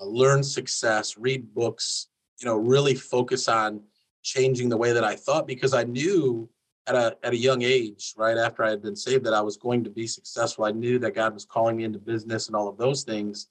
uh, 0.00 0.06
learn 0.06 0.42
success, 0.42 1.16
read 1.16 1.54
books, 1.54 2.08
you 2.40 2.46
know, 2.46 2.56
really 2.56 2.94
focus 2.94 3.48
on 3.48 3.80
changing 4.22 4.68
the 4.68 4.76
way 4.76 4.92
that 4.92 5.04
I 5.04 5.14
thought 5.14 5.46
because 5.46 5.72
I 5.72 5.84
knew 5.84 6.48
at 6.86 6.94
a 6.96 7.16
at 7.22 7.32
a 7.32 7.36
young 7.36 7.62
age, 7.62 8.12
right 8.16 8.36
after 8.36 8.64
I 8.64 8.70
had 8.70 8.82
been 8.82 8.96
saved, 8.96 9.24
that 9.24 9.34
I 9.34 9.40
was 9.40 9.56
going 9.56 9.84
to 9.84 9.90
be 9.90 10.06
successful. 10.06 10.64
I 10.64 10.72
knew 10.72 10.98
that 10.98 11.14
God 11.14 11.32
was 11.32 11.44
calling 11.44 11.76
me 11.76 11.84
into 11.84 11.98
business 11.98 12.48
and 12.48 12.56
all 12.56 12.68
of 12.68 12.76
those 12.76 13.04
things, 13.04 13.48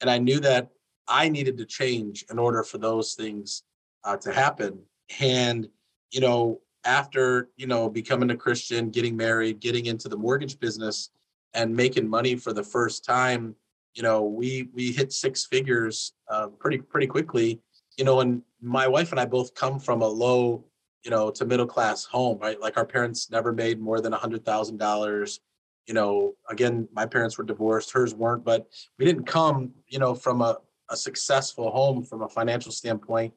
and 0.00 0.10
I 0.10 0.18
knew 0.18 0.40
that 0.40 0.70
I 1.08 1.28
needed 1.28 1.56
to 1.58 1.64
change 1.64 2.24
in 2.30 2.38
order 2.38 2.62
for 2.62 2.78
those 2.78 3.14
things 3.14 3.62
uh, 4.04 4.16
to 4.18 4.32
happen. 4.32 4.80
And 5.20 5.68
you 6.10 6.20
know, 6.20 6.60
after 6.84 7.50
you 7.56 7.66
know 7.66 7.88
becoming 7.88 8.30
a 8.30 8.36
Christian, 8.36 8.90
getting 8.90 9.16
married, 9.16 9.60
getting 9.60 9.86
into 9.86 10.08
the 10.08 10.16
mortgage 10.16 10.58
business, 10.58 11.10
and 11.54 11.74
making 11.74 12.08
money 12.08 12.36
for 12.36 12.52
the 12.52 12.62
first 12.62 13.04
time, 13.04 13.54
you 13.94 14.02
know, 14.02 14.24
we 14.24 14.68
we 14.72 14.92
hit 14.92 15.12
six 15.12 15.46
figures 15.46 16.12
uh, 16.30 16.48
pretty 16.48 16.78
pretty 16.78 17.06
quickly. 17.06 17.60
You 17.96 18.04
know, 18.04 18.20
and 18.20 18.42
my 18.60 18.86
wife 18.86 19.10
and 19.10 19.20
I 19.20 19.24
both 19.24 19.54
come 19.54 19.78
from 19.78 20.02
a 20.02 20.08
low 20.08 20.64
you 21.06 21.10
know, 21.10 21.30
to 21.30 21.44
middle 21.44 21.68
class 21.68 22.04
home, 22.04 22.36
right? 22.38 22.60
Like 22.60 22.76
our 22.76 22.84
parents 22.84 23.30
never 23.30 23.52
made 23.52 23.80
more 23.80 24.00
than 24.00 24.12
a 24.12 24.16
hundred 24.16 24.44
thousand 24.44 24.78
dollars. 24.78 25.38
You 25.86 25.94
know, 25.94 26.34
again, 26.50 26.88
my 26.92 27.06
parents 27.06 27.38
were 27.38 27.44
divorced, 27.44 27.92
hers 27.92 28.14
weren't, 28.14 28.44
but 28.44 28.66
we 28.98 29.04
didn't 29.04 29.24
come, 29.24 29.72
you 29.88 29.98
know, 29.98 30.14
from 30.14 30.42
a, 30.42 30.58
a 30.90 30.96
successful 30.96 31.70
home 31.70 32.04
from 32.04 32.22
a 32.22 32.28
financial 32.28 32.72
standpoint. 32.72 33.32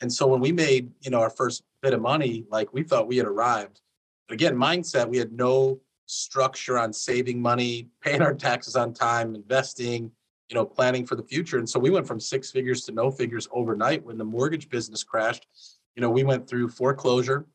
And 0.00 0.12
so 0.12 0.26
when 0.26 0.40
we 0.40 0.52
made, 0.52 0.90
you 1.00 1.10
know, 1.10 1.20
our 1.20 1.30
first 1.30 1.62
bit 1.82 1.94
of 1.94 2.00
money, 2.00 2.44
like 2.50 2.72
we 2.72 2.82
thought 2.82 3.08
we 3.08 3.16
had 3.16 3.26
arrived. 3.26 3.80
But 4.28 4.34
again, 4.34 4.54
mindset, 4.54 5.08
we 5.08 5.18
had 5.18 5.32
no 5.32 5.80
structure 6.06 6.78
on 6.78 6.92
saving 6.92 7.40
money, 7.40 7.88
paying 8.00 8.22
our 8.22 8.34
taxes 8.34 8.76
on 8.76 8.92
time, 8.92 9.34
investing, 9.34 10.10
you 10.48 10.54
know, 10.54 10.64
planning 10.64 11.06
for 11.06 11.14
the 11.14 11.22
future. 11.22 11.58
And 11.58 11.68
so 11.68 11.78
we 11.78 11.90
went 11.90 12.06
from 12.06 12.20
six 12.20 12.50
figures 12.50 12.82
to 12.82 12.92
no 12.92 13.10
figures 13.10 13.48
overnight 13.52 14.04
when 14.04 14.18
the 14.18 14.24
mortgage 14.24 14.68
business 14.68 15.02
crashed 15.02 15.46
you 15.94 16.00
know, 16.00 16.10
we 16.10 16.24
went 16.24 16.48
through 16.48 16.68
foreclosure. 16.68 17.46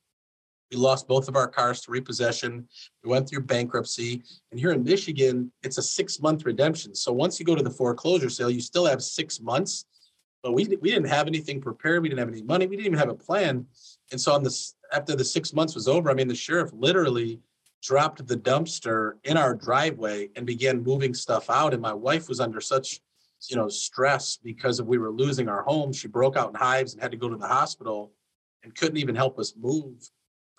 We 0.72 0.78
lost 0.78 1.08
both 1.08 1.28
of 1.28 1.36
our 1.36 1.48
cars 1.48 1.82
to 1.82 1.92
repossession. 1.92 2.68
We 3.04 3.10
went 3.10 3.28
through 3.28 3.42
bankruptcy. 3.42 4.22
And 4.52 4.60
here 4.60 4.72
in 4.72 4.84
Michigan, 4.84 5.52
it's 5.64 5.78
a 5.78 5.82
six 5.82 6.20
month 6.20 6.46
redemption. 6.46 6.94
So 6.94 7.12
once 7.12 7.40
you 7.40 7.46
go 7.46 7.56
to 7.56 7.64
the 7.64 7.72
foreclosure 7.72 8.30
sale, 8.30 8.52
you 8.52 8.62
still 8.62 8.86
have 8.86 9.02
six 9.02 9.40
months. 9.40 9.86
But 10.44 10.54
we, 10.54 10.66
we 10.66 10.92
didn't 10.92 11.10
have 11.10 11.28
anything 11.28 11.60
prepared. 11.60 12.02
We 12.02 12.10
didn't 12.10 12.20
have 12.20 12.30
any 12.30 12.44
money. 12.44 12.68
We 12.68 12.78
didn't 12.78 12.88
even 12.88 13.00
have 13.00 13.10
a 13.10 13.16
plan. 13.16 13.66
And 14.12 14.22
so 14.22 14.34
on 14.34 14.44
this, 14.44 14.76
after 14.94 15.16
the 15.16 15.26
six 15.26 15.54
months 15.54 15.76
was 15.76 15.88
over, 15.88 16.10
I 16.10 16.14
mean, 16.14 16.28
the 16.28 16.36
sheriff 16.36 16.72
literally 16.74 17.42
dropped 17.82 18.26
the 18.26 18.38
dumpster 18.38 19.14
in 19.24 19.38
our 19.38 19.56
driveway 19.56 20.30
and 20.36 20.46
began 20.46 20.84
moving 20.84 21.14
stuff 21.14 21.50
out. 21.50 21.74
And 21.74 21.82
my 21.82 21.94
wife 21.94 22.30
was 22.30 22.40
under 22.40 22.62
such, 22.62 23.02
you 23.50 23.56
know, 23.56 23.70
stress 23.70 24.38
because 24.42 24.80
of 24.80 24.88
we 24.88 24.98
were 24.98 25.12
losing 25.12 25.50
our 25.50 25.64
home. 25.64 25.92
She 25.92 26.08
broke 26.08 26.38
out 26.38 26.50
in 26.50 26.56
hives 26.56 26.94
and 26.94 27.02
had 27.02 27.12
to 27.12 27.18
go 27.18 27.30
to 27.30 27.38
the 27.38 27.48
hospital 27.48 28.12
and 28.64 28.76
couldn't 28.76 28.98
even 28.98 29.16
help 29.16 29.40
us 29.40 29.54
move 29.58 30.10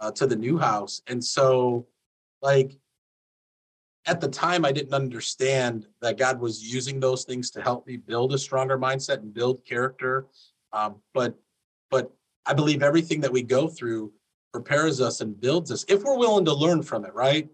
uh, 0.01 0.11
to 0.13 0.27
the 0.27 0.37
new 0.37 0.59
house. 0.59 1.03
And 1.07 1.23
so, 1.23 1.87
like, 2.43 2.79
at 4.07 4.21
the 4.21 4.29
time, 4.29 4.65
I 4.65 4.73
didn't 4.73 4.95
understand 4.95 5.87
that 6.01 6.19
God 6.19 6.41
was 6.41 6.63
using 6.63 6.99
those 6.99 7.25
things 7.25 7.51
to 7.51 7.63
help 7.63 7.87
me 7.87 7.97
build 7.97 8.33
a 8.33 8.39
stronger 8.39 8.79
mindset 8.79 9.19
and 9.19 9.33
build 9.33 9.65
character. 9.65 10.27
Um, 10.73 10.97
but, 11.13 11.39
but 11.91 12.11
I 12.47 12.55
believe 12.55 12.83
everything 12.83 13.21
that 13.21 13.33
we 13.33 13.43
go 13.43 13.69
through 13.69 14.13
prepares 14.53 15.01
us 15.01 15.21
and 15.21 15.39
builds 15.39 15.71
us 15.71 15.85
if 15.87 16.03
we're 16.03 16.19
willing 16.19 16.47
to 16.47 16.55
learn 16.55 16.83
from 16.83 17.05
it, 17.05 17.15
right? 17.15 17.49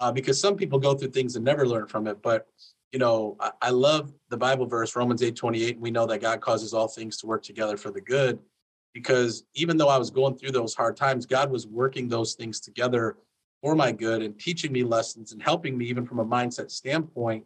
Uh, 0.00 0.10
because 0.10 0.40
some 0.40 0.56
people 0.56 0.78
go 0.78 0.94
through 0.94 1.10
things 1.10 1.36
and 1.36 1.44
never 1.44 1.66
learn 1.66 1.86
from 1.86 2.06
it. 2.06 2.20
But 2.20 2.48
you 2.90 2.98
know, 2.98 3.36
I, 3.40 3.52
I 3.62 3.70
love 3.70 4.12
the 4.28 4.36
Bible 4.36 4.66
verse 4.66 4.94
Romans 4.96 5.22
eight 5.22 5.36
twenty 5.36 5.64
eight. 5.64 5.80
We 5.80 5.90
know 5.90 6.06
that 6.06 6.20
God 6.20 6.40
causes 6.40 6.74
all 6.74 6.88
things 6.88 7.16
to 7.18 7.26
work 7.26 7.42
together 7.42 7.76
for 7.76 7.90
the 7.90 8.00
good 8.00 8.38
because 8.92 9.44
even 9.54 9.76
though 9.76 9.88
I 9.88 9.98
was 9.98 10.10
going 10.10 10.36
through 10.36 10.52
those 10.52 10.74
hard 10.74 10.96
times, 10.96 11.26
God 11.26 11.50
was 11.50 11.66
working 11.66 12.08
those 12.08 12.34
things 12.34 12.60
together 12.60 13.16
for 13.60 13.74
my 13.74 13.92
good 13.92 14.22
and 14.22 14.38
teaching 14.38 14.72
me 14.72 14.82
lessons 14.82 15.32
and 15.32 15.42
helping 15.42 15.78
me 15.78 15.86
even 15.86 16.04
from 16.04 16.18
a 16.18 16.24
mindset 16.24 16.70
standpoint 16.70 17.44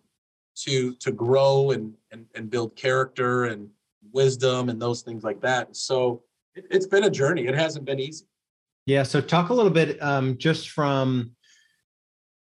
to 0.56 0.94
to 0.94 1.12
grow 1.12 1.72
and 1.72 1.94
and, 2.10 2.26
and 2.34 2.50
build 2.50 2.74
character 2.74 3.44
and 3.44 3.68
wisdom 4.12 4.68
and 4.68 4.80
those 4.80 5.02
things 5.02 5.22
like 5.22 5.40
that. 5.42 5.76
So 5.76 6.22
it, 6.54 6.72
has 6.72 6.86
been 6.86 7.04
a 7.04 7.10
journey. 7.10 7.46
It 7.46 7.54
hasn't 7.54 7.84
been 7.84 8.00
easy. 8.00 8.26
Yeah. 8.86 9.02
So 9.02 9.20
talk 9.20 9.50
a 9.50 9.54
little 9.54 9.70
bit 9.70 10.02
um, 10.02 10.38
just 10.38 10.70
from 10.70 11.32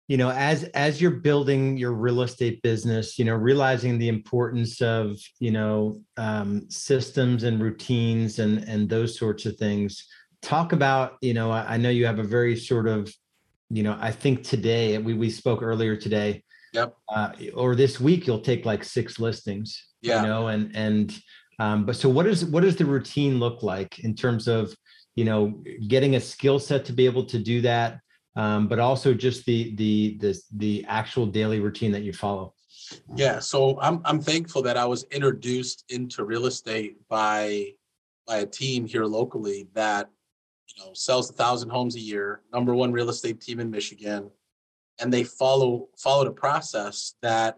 you 0.07 0.15
know 0.15 0.31
as 0.31 0.63
as 0.73 1.01
you're 1.01 1.11
building 1.11 1.77
your 1.77 1.93
real 1.93 2.21
estate 2.21 2.61
business 2.61 3.19
you 3.19 3.25
know 3.25 3.35
realizing 3.35 3.97
the 3.97 4.07
importance 4.07 4.81
of 4.81 5.17
you 5.39 5.51
know 5.51 6.01
um, 6.17 6.69
systems 6.69 7.43
and 7.43 7.61
routines 7.61 8.39
and 8.39 8.59
and 8.67 8.89
those 8.89 9.17
sorts 9.17 9.45
of 9.45 9.55
things 9.57 10.07
talk 10.41 10.71
about 10.71 11.17
you 11.21 11.33
know 11.33 11.51
I, 11.51 11.73
I, 11.73 11.77
know 11.77 11.89
you 11.89 12.05
have 12.05 12.19
a 12.19 12.23
very 12.23 12.55
sort 12.55 12.87
of 12.87 13.13
you 13.69 13.83
know 13.83 13.97
i 13.99 14.11
think 14.11 14.43
today 14.43 14.97
we 14.97 15.13
we 15.13 15.29
spoke 15.29 15.61
earlier 15.61 15.95
today 15.95 16.43
yep. 16.73 16.95
uh, 17.09 17.31
or 17.53 17.75
this 17.75 17.99
week 17.99 18.27
you'll 18.27 18.39
take 18.39 18.65
like 18.65 18.83
six 18.83 19.19
listings 19.19 19.83
yeah. 20.01 20.21
you 20.21 20.27
know 20.27 20.47
and 20.47 20.75
and 20.75 21.19
um, 21.59 21.85
but 21.85 21.95
so 21.95 22.07
what 22.07 22.27
is 22.27 22.45
what 22.45 22.61
does 22.61 22.75
the 22.75 22.85
routine 22.85 23.39
look 23.39 23.63
like 23.63 23.99
in 23.99 24.15
terms 24.15 24.47
of 24.47 24.73
you 25.15 25.25
know 25.25 25.61
getting 25.87 26.15
a 26.15 26.19
skill 26.19 26.59
set 26.59 26.85
to 26.85 26.93
be 26.93 27.05
able 27.05 27.25
to 27.25 27.39
do 27.39 27.61
that 27.61 27.99
um, 28.37 28.67
but 28.67 28.77
also 28.77 29.13
just 29.15 29.45
the 29.45 29.75
the 29.75 30.17
the 30.19 30.39
the 30.57 30.85
actual 30.87 31.25
daily 31.25 31.59
routine 31.59 31.91
that 31.91 32.03
you 32.03 32.13
follow. 32.13 32.53
Yeah, 33.15 33.39
so 33.39 33.79
I'm 33.81 33.99
I'm 34.05 34.21
thankful 34.21 34.61
that 34.61 34.77
I 34.77 34.85
was 34.85 35.03
introduced 35.11 35.83
into 35.89 36.23
real 36.23 36.45
estate 36.45 36.95
by 37.09 37.71
by 38.27 38.37
a 38.37 38.45
team 38.45 38.85
here 38.85 39.05
locally 39.05 39.67
that 39.73 40.09
you 40.67 40.85
know 40.85 40.93
sells 40.93 41.31
a 41.31 41.33
thousand 41.33 41.69
homes 41.69 41.95
a 41.95 41.99
year, 41.99 42.41
number 42.53 42.75
one 42.75 42.91
real 42.91 43.09
estate 43.09 43.41
team 43.41 43.59
in 43.59 43.71
Michigan, 43.71 44.29
and 44.99 45.11
they 45.11 45.23
follow 45.23 45.89
followed 45.97 46.27
a 46.27 46.31
process 46.31 47.15
that 47.23 47.57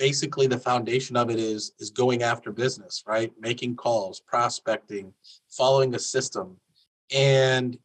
basically 0.00 0.48
the 0.48 0.58
foundation 0.58 1.16
of 1.16 1.30
it 1.30 1.38
is 1.38 1.74
is 1.78 1.90
going 1.90 2.24
after 2.24 2.50
business, 2.50 3.04
right? 3.06 3.30
Making 3.38 3.76
calls, 3.76 4.18
prospecting, 4.18 5.14
following 5.48 5.94
a 5.94 5.98
system, 5.98 6.56
and 7.14 7.78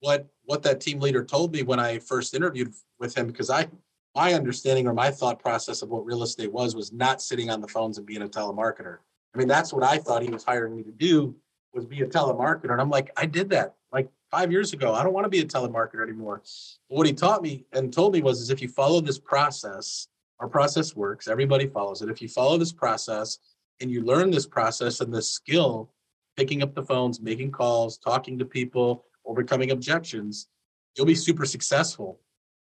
what 0.00 0.28
what 0.50 0.64
that 0.64 0.80
team 0.80 0.98
leader 0.98 1.24
told 1.24 1.52
me 1.52 1.62
when 1.62 1.78
I 1.78 2.00
first 2.00 2.34
interviewed 2.34 2.74
with 2.98 3.16
him 3.16 3.28
because 3.28 3.50
I 3.50 3.68
my 4.16 4.34
understanding 4.34 4.88
or 4.88 4.92
my 4.92 5.08
thought 5.08 5.38
process 5.38 5.80
of 5.80 5.90
what 5.90 6.04
real 6.04 6.24
estate 6.24 6.50
was 6.50 6.74
was 6.74 6.92
not 6.92 7.22
sitting 7.22 7.50
on 7.50 7.60
the 7.60 7.68
phones 7.68 7.98
and 7.98 8.04
being 8.04 8.22
a 8.22 8.28
telemarketer. 8.28 8.98
I 9.32 9.38
mean, 9.38 9.46
that's 9.46 9.72
what 9.72 9.84
I 9.84 9.98
thought 9.98 10.24
he 10.24 10.28
was 10.28 10.42
hiring 10.42 10.74
me 10.74 10.82
to 10.82 10.90
do 10.90 11.36
was 11.72 11.86
be 11.86 12.00
a 12.00 12.06
telemarketer. 12.06 12.72
And 12.72 12.80
I'm 12.80 12.90
like, 12.90 13.12
I 13.16 13.26
did 13.26 13.48
that 13.50 13.76
like 13.92 14.08
five 14.32 14.50
years 14.50 14.72
ago. 14.72 14.92
I 14.92 15.04
don't 15.04 15.12
want 15.12 15.24
to 15.24 15.30
be 15.30 15.38
a 15.38 15.44
telemarketer 15.44 16.02
anymore. 16.02 16.42
But 16.88 16.96
what 16.96 17.06
he 17.06 17.12
taught 17.12 17.42
me 17.42 17.64
and 17.72 17.92
told 17.92 18.12
me 18.12 18.20
was 18.20 18.40
is 18.40 18.50
if 18.50 18.60
you 18.60 18.66
follow 18.66 19.00
this 19.00 19.20
process, 19.20 20.08
our 20.40 20.48
process 20.48 20.96
works, 20.96 21.28
everybody 21.28 21.68
follows 21.68 22.02
it. 22.02 22.10
If 22.10 22.20
you 22.20 22.26
follow 22.26 22.58
this 22.58 22.72
process 22.72 23.38
and 23.80 23.88
you 23.88 24.02
learn 24.02 24.32
this 24.32 24.46
process 24.46 25.00
and 25.00 25.14
this 25.14 25.30
skill, 25.30 25.92
picking 26.36 26.60
up 26.60 26.74
the 26.74 26.82
phones, 26.82 27.20
making 27.20 27.52
calls, 27.52 27.98
talking 27.98 28.36
to 28.40 28.44
people, 28.44 29.04
overcoming 29.26 29.70
objections, 29.70 30.48
you'll 30.96 31.06
be 31.06 31.14
super 31.14 31.44
successful. 31.44 32.20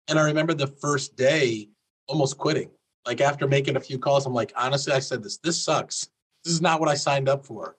And 0.07 0.19
I 0.19 0.23
remember 0.23 0.53
the 0.53 0.67
first 0.67 1.15
day 1.15 1.69
almost 2.07 2.37
quitting. 2.37 2.69
Like 3.05 3.21
after 3.21 3.47
making 3.47 3.77
a 3.77 3.79
few 3.79 3.97
calls, 3.97 4.25
I'm 4.25 4.33
like, 4.33 4.53
honestly, 4.55 4.93
I 4.93 4.99
said 4.99 5.23
this, 5.23 5.37
this 5.37 5.61
sucks. 5.63 6.09
This 6.43 6.53
is 6.53 6.61
not 6.61 6.79
what 6.79 6.89
I 6.89 6.95
signed 6.95 7.29
up 7.29 7.45
for. 7.45 7.77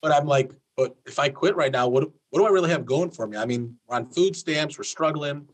But 0.00 0.12
I'm 0.12 0.26
like, 0.26 0.52
but 0.76 0.96
if 1.06 1.18
I 1.18 1.28
quit 1.28 1.56
right 1.56 1.72
now, 1.72 1.88
what, 1.88 2.08
what 2.30 2.40
do 2.40 2.46
I 2.46 2.50
really 2.50 2.70
have 2.70 2.86
going 2.86 3.10
for 3.10 3.26
me? 3.26 3.36
I 3.36 3.44
mean, 3.44 3.76
we're 3.86 3.96
on 3.96 4.10
food 4.10 4.36
stamps, 4.36 4.78
we're 4.78 4.84
struggling. 4.84 5.46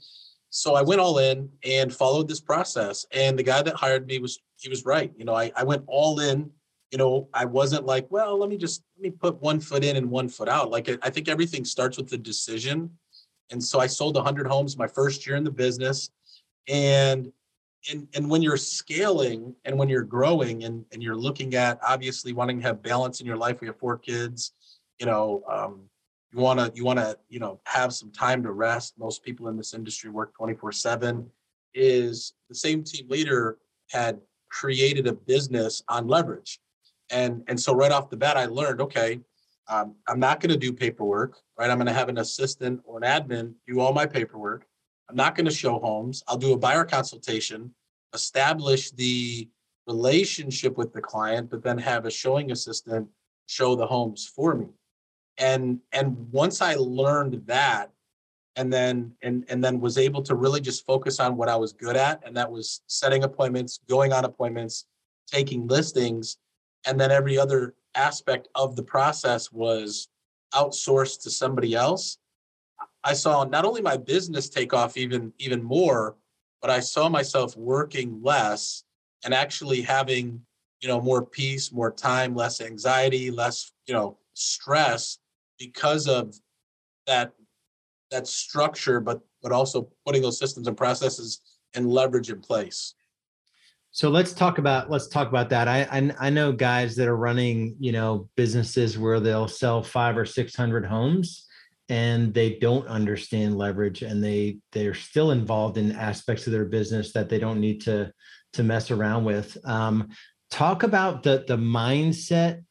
So 0.51 0.75
I 0.75 0.83
went 0.83 1.01
all 1.01 1.19
in 1.19 1.51
and 1.65 1.93
followed 1.93 2.29
this 2.29 2.41
process. 2.41 3.05
And 3.13 3.39
the 3.39 3.43
guy 3.43 3.63
that 3.63 3.77
hired 3.77 4.07
me 4.07 4.19
was, 4.19 4.39
he 4.57 4.69
was 4.69 4.85
right. 4.85 5.13
You 5.17 5.25
know, 5.25 5.35
I, 5.35 5.53
I 5.57 5.65
went 5.65 5.85
all 5.87 6.21
in 6.21 6.51
you 6.91 6.99
know, 6.99 7.29
I 7.35 7.45
wasn't 7.45 7.85
like, 7.85 8.07
well, 8.11 8.39
let 8.39 8.49
me 8.49 8.57
just 8.57 8.83
let 8.97 9.03
me 9.03 9.11
put 9.11 9.41
one 9.43 9.61
foot 9.61 9.85
in 9.85 9.97
and 9.97 10.11
one 10.11 10.29
foot 10.29 10.49
out. 10.49 10.71
Like 10.71 10.89
I 11.03 11.11
think 11.11 11.29
everything 11.29 11.65
starts 11.65 11.99
with 11.99 12.09
the 12.09 12.19
decision. 12.19 12.91
And 13.51 13.63
so 13.63 13.81
I 13.81 13.87
sold 13.87 14.15
100 14.15 14.47
homes 14.47 14.77
my 14.77 14.87
first 14.87 15.27
year 15.27 15.37
in 15.37 15.45
the 15.45 15.51
business, 15.51 16.11
and 16.67 17.31
and 17.91 18.09
and 18.15 18.29
when 18.29 18.43
you're 18.43 18.57
scaling 18.57 19.55
and 19.65 19.79
when 19.79 19.89
you're 19.89 20.03
growing 20.03 20.65
and 20.65 20.85
and 20.93 21.03
you're 21.03 21.17
looking 21.17 21.55
at 21.55 21.79
obviously 21.87 22.33
wanting 22.33 22.61
to 22.61 22.67
have 22.67 22.83
balance 22.83 23.21
in 23.21 23.27
your 23.27 23.37
life. 23.37 23.61
We 23.61 23.67
have 23.67 23.79
four 23.79 23.99
kids. 23.99 24.53
You 24.99 25.07
know, 25.07 25.43
um, 25.49 25.83
you 26.33 26.41
want 26.41 26.59
to 26.59 26.73
you 26.75 26.85
want 26.85 26.99
to 26.99 27.19
you 27.29 27.39
know 27.39 27.61
have 27.65 27.93
some 27.93 28.11
time 28.13 28.43
to 28.43 28.53
rest. 28.53 28.95
Most 28.99 29.23
people 29.23 29.49
in 29.49 29.57
this 29.57 29.75
industry 29.75 30.11
work 30.11 30.35
24 30.35 30.73
seven. 30.73 31.31
Is 31.75 32.33
the 32.49 32.55
same 32.55 32.83
team 32.83 33.09
leader 33.09 33.59
had 33.91 34.21
created 34.51 35.07
a 35.07 35.13
business 35.13 35.83
on 35.89 36.09
leverage 36.09 36.59
and 37.11 37.43
and 37.49 37.59
so 37.59 37.75
right 37.75 37.93
off 37.93 38.11
the 38.11 38.17
bat, 38.17 38.37
I 38.37 38.47
learned 38.47 38.81
okay, 38.81 39.21
um, 39.69 39.95
I'm 40.07 40.19
not 40.19 40.41
going 40.41 40.51
to 40.51 40.57
do 40.57 40.73
paperwork, 40.73 41.39
right? 41.59 41.71
I'm 41.71 41.79
going 41.79 41.87
to 41.87 41.93
have 41.93 42.09
an 42.09 42.19
assistant 42.19 42.81
or 42.85 42.99
an 42.99 43.05
admin 43.05 43.55
do 43.67 43.81
all 43.81 43.93
my 43.93 44.07
paperwork. 44.07 44.67
I'm 45.09 45.17
not 45.17 45.35
going 45.35 45.47
to 45.47 45.53
show 45.53 45.79
homes. 45.79 46.23
I'll 46.27 46.37
do 46.37 46.53
a 46.53 46.59
buyer 46.59 46.85
consultation, 46.85 47.75
establish 48.15 48.91
the 48.91 49.49
relationship 49.87 50.77
with 50.77 50.93
the 50.93 51.01
client, 51.01 51.51
but 51.51 51.63
then 51.63 51.79
have 51.79 52.05
a 52.05 52.11
showing 52.11 52.51
assistant 52.51 53.09
show 53.47 53.75
the 53.75 53.87
homes 53.87 54.27
for 54.27 54.55
me. 54.55 54.67
And 55.39 55.81
and 55.93 56.17
once 56.31 56.61
I 56.61 56.75
learned 56.75 57.43
that, 57.47 57.91
and 58.57 58.73
then 58.73 59.13
and 59.23 59.45
and 59.49 59.63
then 59.63 59.81
was 59.81 59.99
able 59.99 60.23
to 60.23 60.35
really 60.35 60.61
just 60.61 60.85
focus 60.85 61.21
on 61.21 61.37
what 61.37 61.49
I 61.49 61.57
was 61.57 61.73
good 61.73 61.97
at, 61.97 62.23
and 62.27 62.37
that 62.37 62.51
was 62.51 62.83
setting 62.87 63.23
appointments, 63.25 63.81
going 63.89 64.13
on 64.13 64.25
appointments, 64.25 64.87
taking 65.27 65.67
listings, 65.67 66.39
and 66.89 66.99
then 66.99 67.11
every 67.11 67.39
other 67.39 67.75
aspect 67.95 68.49
of 68.55 68.75
the 68.75 68.83
process 68.83 69.53
was 69.53 70.09
outsourced 70.55 71.23
to 71.23 71.31
somebody 71.31 71.75
else. 71.75 72.17
I 73.05 73.13
saw 73.13 73.45
not 73.45 73.67
only 73.67 73.83
my 73.83 73.99
business 73.99 74.49
take 74.49 74.73
off 74.73 74.97
even 74.97 75.33
even 75.39 75.63
more, 75.63 76.17
but 76.63 76.71
I 76.71 76.81
saw 76.81 77.09
myself 77.11 77.57
working 77.57 78.21
less 78.23 78.85
and 79.25 79.35
actually 79.35 79.83
having 79.83 80.41
you 80.81 80.89
know 80.89 81.01
more 81.01 81.25
peace 81.25 81.71
more 81.73 81.93
time 81.93 82.35
less 82.35 82.61
anxiety 82.61 83.31
less 83.31 83.73
you 83.87 83.95
know 83.95 84.17
stress 84.35 85.19
because 85.59 86.09
of 86.09 86.35
that 87.07 87.33
that 88.11 88.27
structure 88.27 89.01
but 89.01 89.21
but 89.43 89.53
also 89.53 89.89
putting 90.07 90.23
those 90.23 90.39
systems 90.39 90.69
and 90.69 90.77
processes 90.77 91.41
and 91.75 91.91
leverage 91.91 92.31
in 92.31 92.41
place 92.41 92.95
so 93.99 94.09
let's 94.09 94.33
talk 94.33 94.59
about 94.59 94.91
let's 94.91 95.09
talk 95.09 95.27
about 95.29 95.51
that 95.51 95.67
I, 95.67 95.83
I 95.91 96.13
i 96.21 96.31
know 96.31 96.53
guys 96.53 96.95
that 96.97 97.09
are 97.09 97.17
running 97.17 97.75
you 97.81 97.91
know 97.91 98.29
businesses 98.37 98.97
where 98.97 99.19
they'll 99.19 99.49
sell 99.49 99.83
five 99.83 100.17
or 100.17 100.25
six 100.25 100.55
hundred 100.55 100.85
homes 100.85 101.49
and 101.89 102.33
they 102.35 102.59
don't 102.59 102.87
understand 102.87 103.57
leverage 103.57 104.03
and 104.03 104.23
they 104.23 104.59
they're 104.73 104.95
still 104.95 105.31
involved 105.31 105.79
in 105.79 105.93
aspects 105.93 106.47
of 106.47 106.53
their 106.53 106.67
business 106.67 107.13
that 107.13 107.29
they 107.29 107.39
don't 107.39 107.61
need 107.61 107.81
to 107.81 108.13
to 108.53 108.63
mess 108.63 108.91
around 108.91 109.25
with. 109.25 109.57
Um, 109.65 110.09
talk 110.51 110.83
about 110.83 111.23
the 111.23 111.45
the 111.49 111.57
mindset 111.57 112.63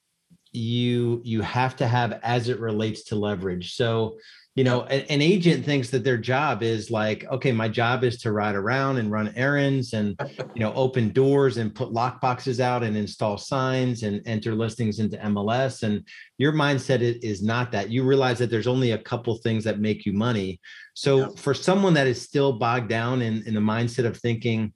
you 0.51 1.21
you 1.23 1.41
have 1.41 1.75
to 1.77 1.87
have 1.87 2.19
as 2.23 2.49
it 2.49 2.59
relates 2.59 3.05
to 3.05 3.15
leverage. 3.15 3.73
So, 3.75 4.17
you 4.57 4.63
know, 4.63 4.81
an, 4.85 5.01
an, 5.09 5.21
agent 5.21 5.63
thinks 5.63 5.91
that 5.91 6.03
their 6.03 6.17
job 6.17 6.63
is 6.63 6.89
like, 6.89 7.23
okay, 7.25 7.51
my 7.51 7.69
job 7.69 8.03
is 8.03 8.17
to 8.21 8.31
ride 8.31 8.55
around 8.55 8.97
and 8.97 9.11
run 9.11 9.31
errands 9.35 9.93
and 9.93 10.19
you 10.55 10.61
know 10.61 10.73
open 10.73 11.09
doors 11.09 11.57
and 11.57 11.75
put 11.75 11.93
lock 11.93 12.19
boxes 12.19 12.59
out 12.59 12.81
and 12.81 12.97
install 12.97 13.37
signs 13.37 14.01
and 14.01 14.19
enter 14.25 14.55
listings 14.55 14.97
into 14.97 15.15
MLS. 15.17 15.83
And 15.83 16.03
your 16.39 16.53
mindset 16.53 17.01
is 17.01 17.43
not 17.43 17.71
that. 17.71 17.91
You 17.91 18.03
realize 18.03 18.39
that 18.39 18.49
there's 18.49 18.65
only 18.65 18.93
a 18.93 18.97
couple 18.97 19.37
things 19.37 19.63
that 19.63 19.79
make 19.79 20.07
you 20.07 20.13
money. 20.13 20.59
So 20.95 21.19
yeah. 21.19 21.27
for 21.35 21.53
someone 21.53 21.93
that 21.93 22.07
is 22.07 22.19
still 22.19 22.53
bogged 22.53 22.89
down 22.89 23.21
in, 23.21 23.43
in 23.45 23.53
the 23.53 23.61
mindset 23.61 24.07
of 24.07 24.17
thinking, 24.17 24.73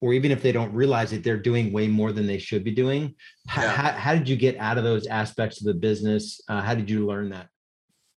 or 0.00 0.14
even 0.14 0.30
if 0.30 0.42
they 0.42 0.50
don't 0.50 0.72
realize 0.72 1.12
it, 1.12 1.22
they're 1.22 1.36
doing 1.36 1.74
way 1.74 1.88
more 1.88 2.12
than 2.12 2.26
they 2.26 2.38
should 2.38 2.64
be 2.64 2.70
doing. 2.70 3.14
How, 3.48 3.62
yeah. 3.64 3.72
how, 3.72 3.92
how 3.92 4.14
did 4.14 4.30
you 4.30 4.36
get 4.36 4.56
out 4.56 4.78
of 4.78 4.84
those 4.84 5.06
aspects 5.06 5.60
of 5.60 5.66
the 5.66 5.74
business? 5.74 6.40
Uh, 6.48 6.62
how 6.62 6.74
did 6.74 6.88
you 6.88 7.04
learn 7.04 7.28
that? 7.30 7.48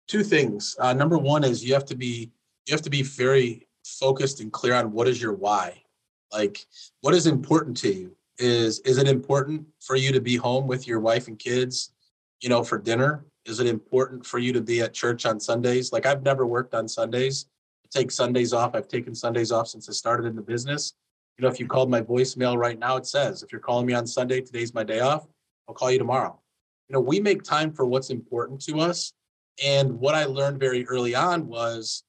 Two 0.08 0.22
things. 0.22 0.76
Uh, 0.78 0.92
number 0.92 1.18
one 1.18 1.44
is 1.44 1.64
you 1.64 1.74
have 1.74 1.86
to 1.86 1.96
be 1.96 2.30
you 2.66 2.72
have 2.72 2.82
to 2.82 2.90
be 2.90 3.02
very 3.02 3.68
focused 3.84 4.40
and 4.40 4.52
clear 4.52 4.74
on 4.74 4.92
what 4.92 5.08
is 5.08 5.20
your 5.20 5.34
why. 5.34 5.82
Like, 6.32 6.66
what 7.02 7.14
is 7.14 7.26
important 7.26 7.76
to 7.78 7.92
you? 7.92 8.16
Is 8.38 8.80
is 8.80 8.98
it 8.98 9.08
important 9.08 9.66
for 9.80 9.96
you 9.96 10.12
to 10.12 10.20
be 10.20 10.36
home 10.36 10.66
with 10.66 10.86
your 10.86 11.00
wife 11.00 11.28
and 11.28 11.38
kids, 11.38 11.92
you 12.40 12.48
know, 12.48 12.62
for 12.62 12.78
dinner? 12.78 13.24
Is 13.44 13.60
it 13.60 13.66
important 13.66 14.24
for 14.24 14.38
you 14.38 14.52
to 14.54 14.60
be 14.60 14.80
at 14.80 14.94
church 14.94 15.26
on 15.26 15.38
Sundays? 15.38 15.92
Like, 15.92 16.06
I've 16.06 16.22
never 16.22 16.46
worked 16.46 16.74
on 16.74 16.88
Sundays. 16.88 17.46
I 17.84 17.88
take 17.90 18.10
Sundays 18.10 18.52
off. 18.52 18.74
I've 18.74 18.88
taken 18.88 19.14
Sundays 19.14 19.52
off 19.52 19.68
since 19.68 19.88
I 19.88 19.92
started 19.92 20.26
in 20.26 20.34
the 20.34 20.42
business 20.42 20.94
you 21.38 21.42
know, 21.42 21.48
if 21.48 21.58
you 21.58 21.66
called 21.66 21.90
my 21.90 22.00
voicemail 22.00 22.56
right 22.56 22.78
now, 22.78 22.96
it 22.96 23.06
says, 23.06 23.42
if 23.42 23.50
you're 23.50 23.60
calling 23.60 23.86
me 23.86 23.94
on 23.94 24.06
Sunday, 24.06 24.40
today's 24.40 24.72
my 24.72 24.84
day 24.84 25.00
off, 25.00 25.26
I'll 25.68 25.74
call 25.74 25.90
you 25.90 25.98
tomorrow. 25.98 26.38
You 26.88 26.94
know, 26.94 27.00
we 27.00 27.18
make 27.18 27.42
time 27.42 27.72
for 27.72 27.86
what's 27.86 28.10
important 28.10 28.60
to 28.62 28.78
us. 28.80 29.12
And 29.62 30.00
what 30.00 30.14
I 30.14 30.24
learned 30.24 30.58
very 30.58 30.86
early 30.86 31.14
on 31.14 31.46
was 31.46 32.02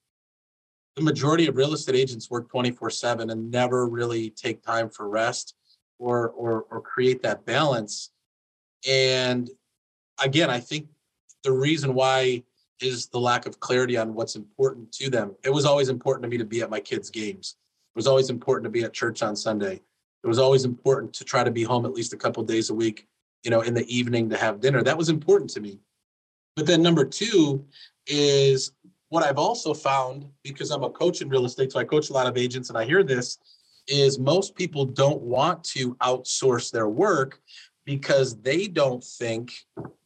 the 0.95 1.03
majority 1.03 1.47
of 1.47 1.55
real 1.55 1.73
estate 1.73 1.95
agents 1.95 2.29
work 2.29 2.49
24 2.49 2.89
7 2.89 3.29
and 3.29 3.51
never 3.51 3.87
really 3.87 4.29
take 4.29 4.63
time 4.63 4.89
for 4.89 5.09
rest 5.09 5.55
or, 5.99 6.29
or, 6.29 6.65
or 6.71 6.81
create 6.81 7.21
that 7.23 7.45
balance. 7.45 8.11
And 8.87 9.49
again, 10.23 10.49
I 10.49 10.59
think 10.59 10.87
the 11.43 11.51
reason 11.51 11.93
why 11.93 12.43
is 12.81 13.07
the 13.07 13.19
lack 13.19 13.45
of 13.45 13.59
clarity 13.59 13.97
on 13.97 14.13
what's 14.13 14.35
important 14.35 14.91
to 14.91 15.09
them. 15.09 15.35
It 15.43 15.49
was 15.49 15.65
always 15.65 15.89
important 15.89 16.23
to 16.23 16.29
me 16.29 16.37
to 16.37 16.45
be 16.45 16.61
at 16.61 16.69
my 16.69 16.79
kids' 16.79 17.09
games. 17.09 17.55
It 17.95 17.97
was 17.97 18.07
always 18.07 18.29
important 18.29 18.65
to 18.65 18.69
be 18.69 18.83
at 18.83 18.93
church 18.93 19.23
on 19.23 19.35
Sunday. 19.35 19.81
It 20.23 20.27
was 20.27 20.39
always 20.39 20.65
important 20.65 21.13
to 21.13 21.23
try 21.23 21.43
to 21.43 21.51
be 21.51 21.63
home 21.63 21.85
at 21.85 21.93
least 21.93 22.13
a 22.13 22.17
couple 22.17 22.43
days 22.43 22.69
a 22.69 22.73
week, 22.73 23.07
you 23.43 23.51
know, 23.51 23.61
in 23.61 23.73
the 23.73 23.87
evening 23.95 24.29
to 24.29 24.37
have 24.37 24.59
dinner. 24.59 24.81
That 24.83 24.97
was 24.97 25.09
important 25.09 25.49
to 25.51 25.61
me. 25.61 25.79
But 26.55 26.65
then 26.65 26.81
number 26.81 27.05
two 27.05 27.65
is 28.07 28.71
what 29.09 29.23
I've 29.23 29.37
also 29.37 29.73
found 29.73 30.25
because 30.43 30.71
I'm 30.71 30.83
a 30.83 30.89
coach 30.89 31.21
in 31.21 31.29
real 31.29 31.45
estate, 31.45 31.71
so 31.71 31.79
I 31.79 31.83
coach 31.83 32.09
a 32.09 32.13
lot 32.13 32.27
of 32.27 32.37
agents 32.37 32.69
and 32.69 32.77
I 32.77 32.85
hear 32.85 33.03
this 33.03 33.37
is 33.87 34.17
most 34.17 34.55
people 34.55 34.85
don't 34.85 35.21
want 35.21 35.63
to 35.63 35.95
outsource 35.95 36.71
their 36.71 36.87
work 36.87 37.39
because 37.85 38.41
they 38.41 38.67
don't 38.67 39.03
think 39.03 39.53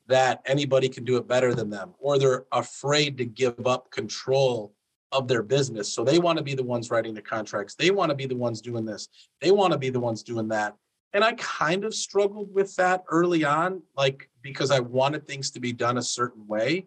that 0.08 0.42
anybody 0.46 0.90
can 0.90 1.06
do 1.06 1.18
it 1.18 1.28
better 1.28 1.54
than 1.54 1.70
them 1.70 1.94
or 2.00 2.18
they're 2.18 2.46
afraid 2.52 3.18
to 3.18 3.26
give 3.26 3.68
up 3.68 3.90
control 3.92 4.74
of 5.12 5.28
their 5.28 5.44
business. 5.44 5.92
So 5.94 6.04
they 6.04 6.20
want 6.20 6.38
to 6.38 6.44
be 6.44 6.56
the 6.56 6.64
ones 6.64 6.92
writing 6.92 7.14
the 7.14 7.22
contracts. 7.22 7.76
They 7.76 7.92
want 7.92 8.10
to 8.10 8.16
be 8.16 8.26
the 8.26 8.36
ones 8.36 8.62
doing 8.62 8.86
this. 8.86 9.08
They 9.42 9.52
want 9.52 9.72
to 9.74 9.80
be 9.80 9.90
the 9.90 10.00
ones 10.00 10.24
doing 10.24 10.48
that. 10.50 10.76
And 11.14 11.24
I 11.24 11.34
kind 11.34 11.86
of 11.86 11.94
struggled 11.94 12.54
with 12.54 12.76
that 12.76 13.04
early 13.10 13.44
on, 13.44 13.82
like 13.98 14.30
because 14.42 14.72
I 14.72 14.80
wanted 14.80 15.28
things 15.28 15.50
to 15.52 15.60
be 15.60 15.74
done 15.74 15.98
a 15.98 16.04
certain 16.04 16.46
way. 16.48 16.86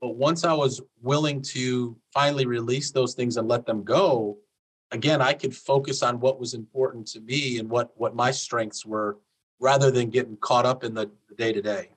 But 0.00 0.16
once 0.16 0.44
I 0.44 0.52
was 0.52 0.80
willing 1.02 1.42
to 1.42 1.96
finally 2.12 2.46
release 2.46 2.90
those 2.92 3.14
things 3.14 3.36
and 3.36 3.48
let 3.48 3.66
them 3.66 3.82
go, 3.82 4.38
again, 4.90 5.20
I 5.20 5.32
could 5.32 5.54
focus 5.54 6.02
on 6.02 6.20
what 6.20 6.40
was 6.40 6.54
important 6.54 7.06
to 7.08 7.20
me 7.20 7.58
and 7.58 7.68
what 7.68 7.90
what 7.96 8.14
my 8.14 8.30
strengths 8.30 8.86
were 8.86 9.18
rather 9.60 9.90
than 9.90 10.10
getting 10.10 10.36
caught 10.36 10.66
up 10.66 10.84
in 10.84 10.94
the 10.94 11.10
day 11.36 11.52
to 11.52 11.60
day. 11.60 11.90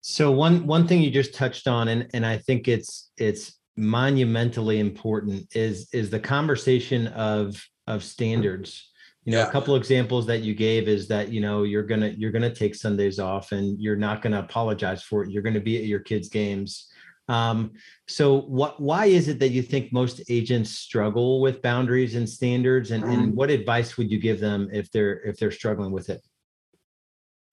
So 0.00 0.30
one 0.30 0.66
one 0.66 0.86
thing 0.86 1.02
you 1.02 1.10
just 1.10 1.34
touched 1.34 1.66
on, 1.66 1.88
and 1.88 2.08
and 2.14 2.24
I 2.24 2.38
think 2.38 2.68
it's 2.68 3.10
it's 3.18 3.58
monumentally 3.76 4.80
important 4.80 5.54
is 5.54 5.88
is 5.92 6.10
the 6.10 6.20
conversation 6.20 7.08
of 7.08 7.62
of 7.86 8.00
mm-hmm. 8.00 8.08
standards 8.08 8.90
you 9.24 9.32
know 9.32 9.38
yeah. 9.38 9.48
a 9.48 9.50
couple 9.50 9.76
examples 9.76 10.26
that 10.26 10.42
you 10.42 10.54
gave 10.54 10.88
is 10.88 11.08
that 11.08 11.28
you 11.30 11.40
know 11.40 11.62
you're 11.62 11.82
gonna 11.82 12.08
you're 12.08 12.30
gonna 12.30 12.54
take 12.54 12.74
sundays 12.74 13.18
off 13.18 13.52
and 13.52 13.80
you're 13.80 13.96
not 13.96 14.22
gonna 14.22 14.40
apologize 14.40 15.02
for 15.02 15.24
it. 15.24 15.30
You're 15.30 15.42
gonna 15.42 15.60
be 15.60 15.76
at 15.78 15.84
your 15.84 16.00
kids 16.00 16.28
games. 16.28 16.88
Um, 17.28 17.72
so 18.06 18.40
what 18.42 18.80
why 18.80 19.06
is 19.06 19.28
it 19.28 19.38
that 19.40 19.50
you 19.50 19.62
think 19.62 19.92
most 19.92 20.22
agents 20.30 20.70
struggle 20.70 21.40
with 21.40 21.60
boundaries 21.60 22.14
and 22.14 22.28
standards? 22.28 22.90
And, 22.90 23.04
and 23.04 23.32
mm. 23.32 23.34
what 23.34 23.50
advice 23.50 23.98
would 23.98 24.10
you 24.10 24.18
give 24.18 24.40
them 24.40 24.68
if 24.72 24.90
they're 24.90 25.20
if 25.20 25.38
they're 25.38 25.50
struggling 25.50 25.92
with 25.92 26.08
it? 26.08 26.22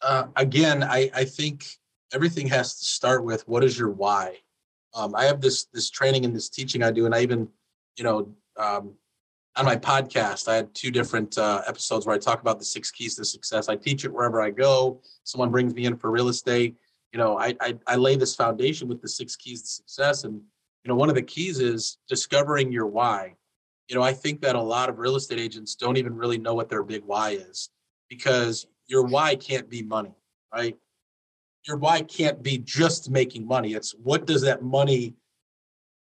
Uh, 0.02 0.28
again 0.36 0.84
i 0.84 1.10
i 1.16 1.24
think 1.24 1.66
everything 2.14 2.48
has 2.48 2.78
to 2.78 2.86
start 2.86 3.24
with 3.24 3.48
what 3.48 3.64
is 3.64 3.78
your 3.78 3.92
why? 3.92 4.38
Um, 4.94 5.14
I 5.16 5.26
have 5.26 5.42
this 5.42 5.66
this 5.74 5.90
training 5.90 6.26
and 6.26 6.36
this 6.36 6.50
teaching 6.50 6.82
I 6.82 6.92
do, 6.92 7.06
and 7.06 7.14
I 7.14 7.22
even, 7.22 7.50
you 7.98 8.04
know, 8.04 8.34
um, 8.58 8.94
on 9.58 9.66
my 9.66 9.76
podcast, 9.76 10.48
I 10.48 10.56
had 10.56 10.74
two 10.74 10.92
different 10.92 11.38
uh, 11.38 11.62
episodes 11.68 12.06
where 12.06 12.16
I 12.16 12.20
talk 12.20 12.42
about 12.42 12.60
the 12.60 12.66
six 12.66 12.92
keys 12.92 13.16
to 13.16 13.26
success. 13.26 13.70
I 13.70 13.76
teach 13.76 14.06
it 14.06 14.14
wherever 14.14 14.42
I 14.42 14.50
go. 14.50 15.02
Someone 15.24 15.52
brings 15.52 15.74
me 15.74 15.86
in 15.86 15.96
for 15.98 16.12
real 16.12 16.28
estate. 16.28 16.76
You 17.14 17.20
know, 17.20 17.38
I, 17.38 17.56
I, 17.62 17.78
I 17.88 17.96
lay 17.96 18.16
this 18.16 18.36
foundation 18.36 18.88
with 18.88 19.02
the 19.02 19.08
six 19.08 19.36
keys 19.36 19.62
to 19.62 19.68
success, 19.68 20.24
and 20.26 20.34
you 20.34 20.90
know, 20.90 20.96
one 20.96 21.10
of 21.10 21.16
the 21.16 21.22
keys 21.22 21.60
is 21.60 21.98
discovering 22.08 22.72
your 22.72 22.88
why. 22.88 23.36
You 23.88 23.96
know, 23.96 24.02
I 24.02 24.14
think 24.14 24.42
that 24.42 24.56
a 24.56 24.62
lot 24.62 24.90
of 24.90 25.00
real 25.00 25.16
estate 25.16 25.40
agents 25.40 25.76
don't 25.76 25.98
even 25.98 26.16
really 26.16 26.38
know 26.38 26.54
what 26.54 26.70
their 26.70 26.84
big 26.84 27.04
why 27.06 27.32
is 27.32 27.70
because 28.10 28.68
your 28.88 29.04
why 29.04 29.36
can't 29.36 29.70
be 29.70 29.82
money, 29.82 30.16
right? 30.54 30.78
your 31.68 31.78
why 31.78 32.02
can't 32.02 32.44
be 32.44 32.58
just 32.60 33.10
making 33.10 33.48
money. 33.48 33.74
It's 33.74 33.92
what 34.04 34.26
does 34.26 34.42
that 34.42 34.64
money 34.64 35.16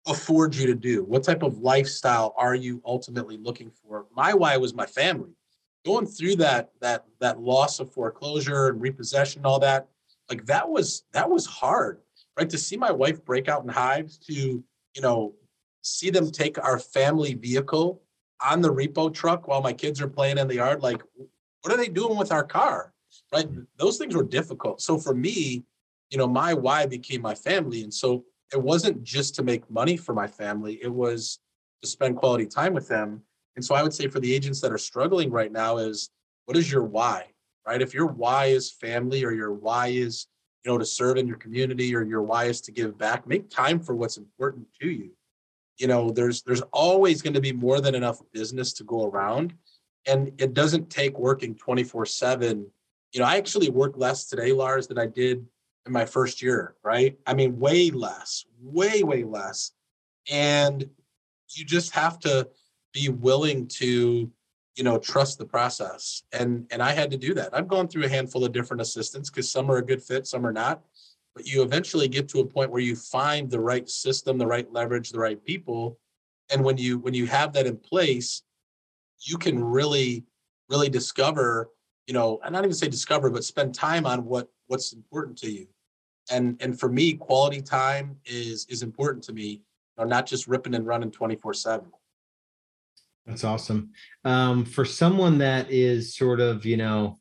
afford 0.06 0.54
you 0.54 0.66
to 0.66 0.74
do? 0.74 1.04
What 1.04 1.24
type 1.24 1.42
of 1.42 1.58
lifestyle 1.58 2.34
are 2.36 2.54
you 2.54 2.82
ultimately 2.84 3.36
looking 3.36 3.70
for? 3.70 4.06
My 4.14 4.34
why 4.34 4.56
was 4.56 4.74
my 4.74 4.86
family. 4.86 5.30
Going 5.84 6.06
through 6.06 6.36
that 6.36 6.70
that 6.80 7.04
that 7.20 7.40
loss 7.40 7.80
of 7.80 7.92
foreclosure 7.92 8.68
and 8.68 8.80
repossession, 8.80 9.44
all 9.44 9.58
that, 9.60 9.88
like 10.30 10.46
that 10.46 10.68
was 10.68 11.04
that 11.12 11.28
was 11.28 11.46
hard, 11.46 12.00
right? 12.38 12.48
To 12.48 12.58
see 12.58 12.76
my 12.76 12.90
wife 12.90 13.24
break 13.24 13.48
out 13.48 13.62
in 13.62 13.68
hives, 13.68 14.16
to 14.18 14.32
you 14.32 15.02
know, 15.02 15.34
see 15.82 16.10
them 16.10 16.30
take 16.30 16.62
our 16.62 16.78
family 16.78 17.34
vehicle 17.34 18.00
on 18.44 18.60
the 18.60 18.72
repo 18.72 19.12
truck 19.12 19.46
while 19.46 19.60
my 19.60 19.72
kids 19.72 20.00
are 20.00 20.08
playing 20.08 20.38
in 20.38 20.48
the 20.48 20.56
yard. 20.56 20.82
Like, 20.82 21.02
what 21.62 21.72
are 21.72 21.76
they 21.76 21.88
doing 21.88 22.16
with 22.16 22.32
our 22.32 22.44
car? 22.44 22.94
right? 23.32 23.46
Mm-hmm. 23.46 23.62
Those 23.76 23.98
things 23.98 24.14
were 24.14 24.24
difficult. 24.24 24.80
So 24.80 24.98
for 24.98 25.14
me, 25.14 25.64
you 26.10 26.18
know, 26.18 26.26
my 26.26 26.54
why 26.54 26.86
became 26.86 27.22
my 27.22 27.34
family. 27.34 27.82
And 27.82 27.92
so 27.92 28.24
it 28.54 28.62
wasn't 28.62 29.02
just 29.02 29.34
to 29.34 29.42
make 29.42 29.68
money 29.68 29.96
for 29.96 30.14
my 30.14 30.28
family, 30.28 30.78
it 30.80 30.92
was 30.92 31.40
to 31.82 31.88
spend 31.88 32.16
quality 32.16 32.46
time 32.46 32.72
with 32.72 32.88
them. 32.88 33.20
And 33.56 33.64
so 33.64 33.74
I 33.74 33.82
would 33.82 33.92
say 33.92 34.06
for 34.06 34.20
the 34.20 34.32
agents 34.32 34.60
that 34.60 34.72
are 34.72 34.78
struggling 34.78 35.30
right 35.30 35.50
now 35.50 35.78
is 35.78 36.10
what 36.46 36.56
is 36.56 36.70
your 36.70 36.84
why, 36.84 37.26
right? 37.66 37.82
If 37.82 37.92
your 37.92 38.06
why 38.06 38.46
is 38.46 38.70
family 38.70 39.24
or 39.24 39.32
your 39.32 39.52
why 39.52 39.88
is, 39.88 40.28
you 40.64 40.70
know, 40.70 40.78
to 40.78 40.84
serve 40.84 41.16
in 41.16 41.26
your 41.26 41.36
community 41.36 41.94
or 41.94 42.04
your 42.04 42.22
why 42.22 42.44
is 42.44 42.60
to 42.62 42.72
give 42.72 42.96
back, 42.96 43.26
make 43.26 43.50
time 43.50 43.80
for 43.80 43.96
what's 43.96 44.18
important 44.18 44.66
to 44.80 44.88
you. 44.88 45.10
You 45.78 45.88
know, 45.88 46.12
there's 46.12 46.42
there's 46.42 46.62
always 46.72 47.22
going 47.22 47.34
to 47.34 47.40
be 47.40 47.52
more 47.52 47.80
than 47.80 47.96
enough 47.96 48.20
business 48.32 48.72
to 48.74 48.84
go 48.84 49.04
around. 49.06 49.52
And 50.06 50.30
it 50.38 50.54
doesn't 50.54 50.90
take 50.90 51.18
working 51.18 51.56
24 51.56 52.06
7. 52.06 52.66
You 53.12 53.20
know, 53.20 53.26
I 53.26 53.36
actually 53.36 53.70
work 53.70 53.94
less 53.96 54.26
today, 54.26 54.52
Lars, 54.52 54.86
than 54.86 54.98
I 54.98 55.06
did 55.06 55.44
in 55.86 55.92
my 55.92 56.04
first 56.04 56.42
year, 56.42 56.74
right? 56.82 57.18
I 57.26 57.34
mean, 57.34 57.58
way 57.58 57.90
less, 57.90 58.46
way, 58.62 59.02
way 59.02 59.24
less. 59.24 59.72
And 60.30 60.88
you 61.50 61.64
just 61.64 61.92
have 61.94 62.18
to 62.20 62.48
be 62.92 63.08
willing 63.08 63.66
to 63.66 64.30
you 64.76 64.82
know 64.82 64.98
trust 64.98 65.38
the 65.38 65.44
process. 65.44 66.22
And 66.32 66.66
and 66.70 66.82
i 66.82 66.92
had 66.92 67.10
to 67.10 67.16
do 67.16 67.34
that. 67.34 67.54
I've 67.54 67.68
gone 67.68 67.88
through 67.88 68.04
a 68.04 68.08
handful 68.08 68.44
of 68.44 68.52
different 68.52 68.80
assistants 68.80 69.30
because 69.30 69.50
some 69.50 69.70
are 69.70 69.76
a 69.76 69.84
good 69.84 70.02
fit 70.02 70.26
some 70.26 70.46
are 70.46 70.52
not. 70.52 70.82
But 71.34 71.46
you 71.46 71.62
eventually 71.62 72.08
get 72.08 72.28
to 72.28 72.40
a 72.40 72.46
point 72.46 72.70
where 72.70 72.80
you 72.80 72.94
find 72.94 73.50
the 73.50 73.60
right 73.60 73.88
system 73.88 74.38
the 74.38 74.46
right 74.46 74.70
leverage 74.72 75.10
the 75.10 75.18
right 75.18 75.42
people. 75.44 75.98
And 76.50 76.64
when 76.64 76.76
you 76.76 76.98
when 76.98 77.14
you 77.14 77.26
have 77.26 77.52
that 77.52 77.66
in 77.66 77.76
place 77.76 78.42
you 79.20 79.38
can 79.38 79.62
really 79.62 80.24
really 80.68 80.88
discover 80.88 81.70
you 82.06 82.14
know 82.14 82.40
and 82.44 82.52
not 82.52 82.64
even 82.64 82.74
say 82.74 82.88
discover 82.88 83.30
but 83.30 83.44
spend 83.44 83.74
time 83.74 84.06
on 84.06 84.24
what 84.24 84.48
what's 84.66 84.92
important 84.92 85.36
to 85.38 85.50
you 85.50 85.66
and 86.30 86.56
and 86.60 86.78
for 86.78 86.88
me 86.88 87.14
quality 87.14 87.60
time 87.60 88.16
is 88.24 88.66
is 88.68 88.82
important 88.82 89.22
to 89.24 89.32
me 89.32 89.48
you 89.48 89.60
know, 89.98 90.04
not 90.04 90.26
just 90.26 90.46
ripping 90.48 90.74
and 90.74 90.86
running 90.86 91.10
24 91.10 91.54
7 91.54 91.86
that's 93.26 93.44
awesome. 93.44 93.90
Um, 94.24 94.64
for 94.64 94.84
someone 94.84 95.38
that 95.38 95.70
is 95.70 96.14
sort 96.14 96.40
of, 96.40 96.66
you 96.66 96.76
know, 96.76 97.18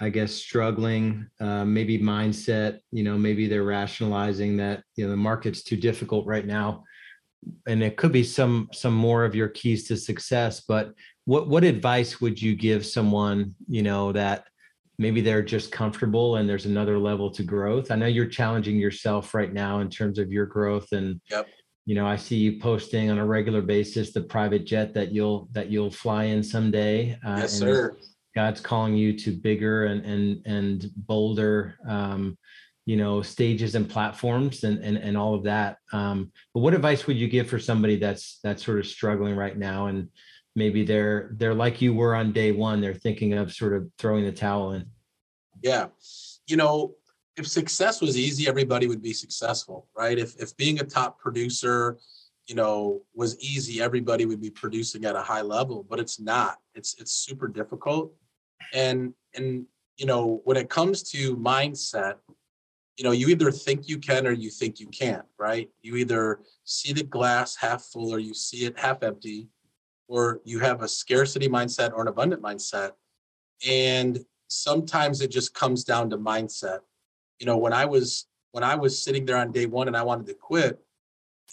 I 0.00 0.10
guess 0.10 0.32
struggling, 0.32 1.26
uh, 1.40 1.64
maybe 1.64 1.98
mindset, 1.98 2.80
you 2.92 3.02
know, 3.02 3.18
maybe 3.18 3.48
they're 3.48 3.64
rationalizing 3.64 4.58
that, 4.58 4.82
you 4.96 5.04
know, 5.04 5.10
the 5.10 5.16
market's 5.16 5.62
too 5.62 5.76
difficult 5.76 6.26
right 6.26 6.46
now. 6.46 6.84
And 7.66 7.82
it 7.82 7.96
could 7.96 8.12
be 8.12 8.24
some 8.24 8.68
some 8.72 8.94
more 8.94 9.24
of 9.24 9.34
your 9.34 9.48
keys 9.48 9.88
to 9.88 9.96
success, 9.96 10.60
but 10.60 10.92
what 11.24 11.48
what 11.48 11.64
advice 11.64 12.20
would 12.20 12.40
you 12.40 12.54
give 12.54 12.84
someone, 12.84 13.54
you 13.68 13.82
know, 13.82 14.12
that 14.12 14.47
maybe 14.98 15.20
they're 15.20 15.42
just 15.42 15.70
comfortable 15.70 16.36
and 16.36 16.48
there's 16.48 16.66
another 16.66 16.98
level 16.98 17.30
to 17.30 17.42
growth? 17.42 17.90
I 17.90 17.96
know 17.96 18.06
you're 18.06 18.26
challenging 18.26 18.76
yourself 18.76 19.34
right 19.34 19.52
now 19.52 19.80
in 19.80 19.90
terms 19.90 20.18
of 20.18 20.32
your 20.32 20.46
growth 20.46 20.92
and 20.92 21.20
yep 21.30 21.48
you 21.88 21.94
know, 21.94 22.06
I 22.06 22.16
see 22.16 22.36
you 22.36 22.60
posting 22.60 23.10
on 23.10 23.16
a 23.16 23.24
regular 23.24 23.62
basis 23.62 24.12
the 24.12 24.20
private 24.20 24.66
jet 24.66 24.92
that 24.92 25.10
you'll 25.10 25.48
that 25.52 25.70
you'll 25.70 25.90
fly 25.90 26.24
in 26.24 26.42
someday. 26.42 27.18
Uh, 27.26 27.38
yes, 27.38 27.54
sir. 27.54 27.96
God's 28.34 28.60
calling 28.60 28.94
you 28.94 29.18
to 29.20 29.32
bigger 29.32 29.86
and 29.86 30.04
and 30.04 30.42
and 30.44 30.90
bolder, 30.94 31.78
um, 31.88 32.36
you 32.84 32.98
know, 32.98 33.22
stages 33.22 33.74
and 33.74 33.88
platforms 33.88 34.64
and 34.64 34.84
and 34.84 34.98
and 34.98 35.16
all 35.16 35.34
of 35.34 35.44
that. 35.44 35.78
Um, 35.90 36.30
but 36.52 36.60
what 36.60 36.74
advice 36.74 37.06
would 37.06 37.16
you 37.16 37.26
give 37.26 37.48
for 37.48 37.58
somebody 37.58 37.96
that's 37.96 38.38
that's 38.44 38.62
sort 38.62 38.80
of 38.80 38.86
struggling 38.86 39.34
right 39.34 39.56
now 39.56 39.86
and 39.86 40.10
maybe 40.58 40.84
they're 40.84 41.30
they're 41.34 41.54
like 41.54 41.80
you 41.80 41.94
were 41.94 42.14
on 42.14 42.32
day 42.32 42.52
one, 42.52 42.80
they're 42.80 42.92
thinking 42.92 43.32
of 43.32 43.52
sort 43.52 43.72
of 43.72 43.88
throwing 43.98 44.24
the 44.24 44.32
towel 44.32 44.72
in. 44.72 44.84
Yeah, 45.62 45.86
you 46.46 46.56
know, 46.56 46.94
if 47.36 47.46
success 47.46 48.00
was 48.00 48.18
easy, 48.18 48.48
everybody 48.48 48.86
would 48.88 49.00
be 49.00 49.12
successful, 49.12 49.86
right? 49.96 50.18
If 50.18 50.36
if 50.36 50.56
being 50.56 50.80
a 50.80 50.84
top 50.84 51.18
producer, 51.18 51.98
you 52.46 52.54
know, 52.54 53.02
was 53.14 53.38
easy, 53.40 53.80
everybody 53.80 54.26
would 54.26 54.40
be 54.40 54.50
producing 54.50 55.04
at 55.04 55.16
a 55.16 55.22
high 55.22 55.42
level, 55.42 55.86
but 55.88 56.00
it's 56.00 56.20
not. 56.20 56.58
It's 56.74 56.96
it's 56.98 57.12
super 57.12 57.48
difficult. 57.48 58.12
And 58.74 59.14
and 59.34 59.66
you 59.96 60.06
know, 60.06 60.40
when 60.44 60.56
it 60.56 60.68
comes 60.68 61.02
to 61.10 61.36
mindset, 61.36 62.14
you 62.96 63.04
know, 63.04 63.12
you 63.12 63.28
either 63.28 63.52
think 63.52 63.88
you 63.88 63.98
can 63.98 64.26
or 64.26 64.32
you 64.32 64.50
think 64.50 64.80
you 64.80 64.88
can't, 64.88 65.24
right? 65.38 65.70
You 65.82 65.96
either 65.96 66.40
see 66.64 66.92
the 66.92 67.04
glass 67.04 67.54
half 67.54 67.82
full 67.82 68.12
or 68.12 68.18
you 68.18 68.34
see 68.34 68.64
it 68.64 68.78
half 68.78 69.02
empty, 69.02 69.48
or 70.08 70.40
you 70.44 70.58
have 70.58 70.82
a 70.82 70.88
scarcity 70.88 71.48
mindset 71.48 71.92
or 71.92 72.02
an 72.02 72.08
abundant 72.08 72.42
mindset. 72.42 72.92
And 73.68 74.18
sometimes 74.48 75.20
it 75.20 75.30
just 75.30 75.54
comes 75.54 75.84
down 75.84 76.10
to 76.10 76.18
mindset 76.18 76.80
you 77.38 77.46
know, 77.46 77.56
when 77.56 77.72
I 77.72 77.84
was 77.84 78.26
when 78.52 78.64
I 78.64 78.74
was 78.74 79.02
sitting 79.02 79.24
there 79.24 79.36
on 79.36 79.52
day 79.52 79.66
one 79.66 79.88
and 79.88 79.96
I 79.96 80.02
wanted 80.02 80.26
to 80.26 80.34
quit, 80.34 80.78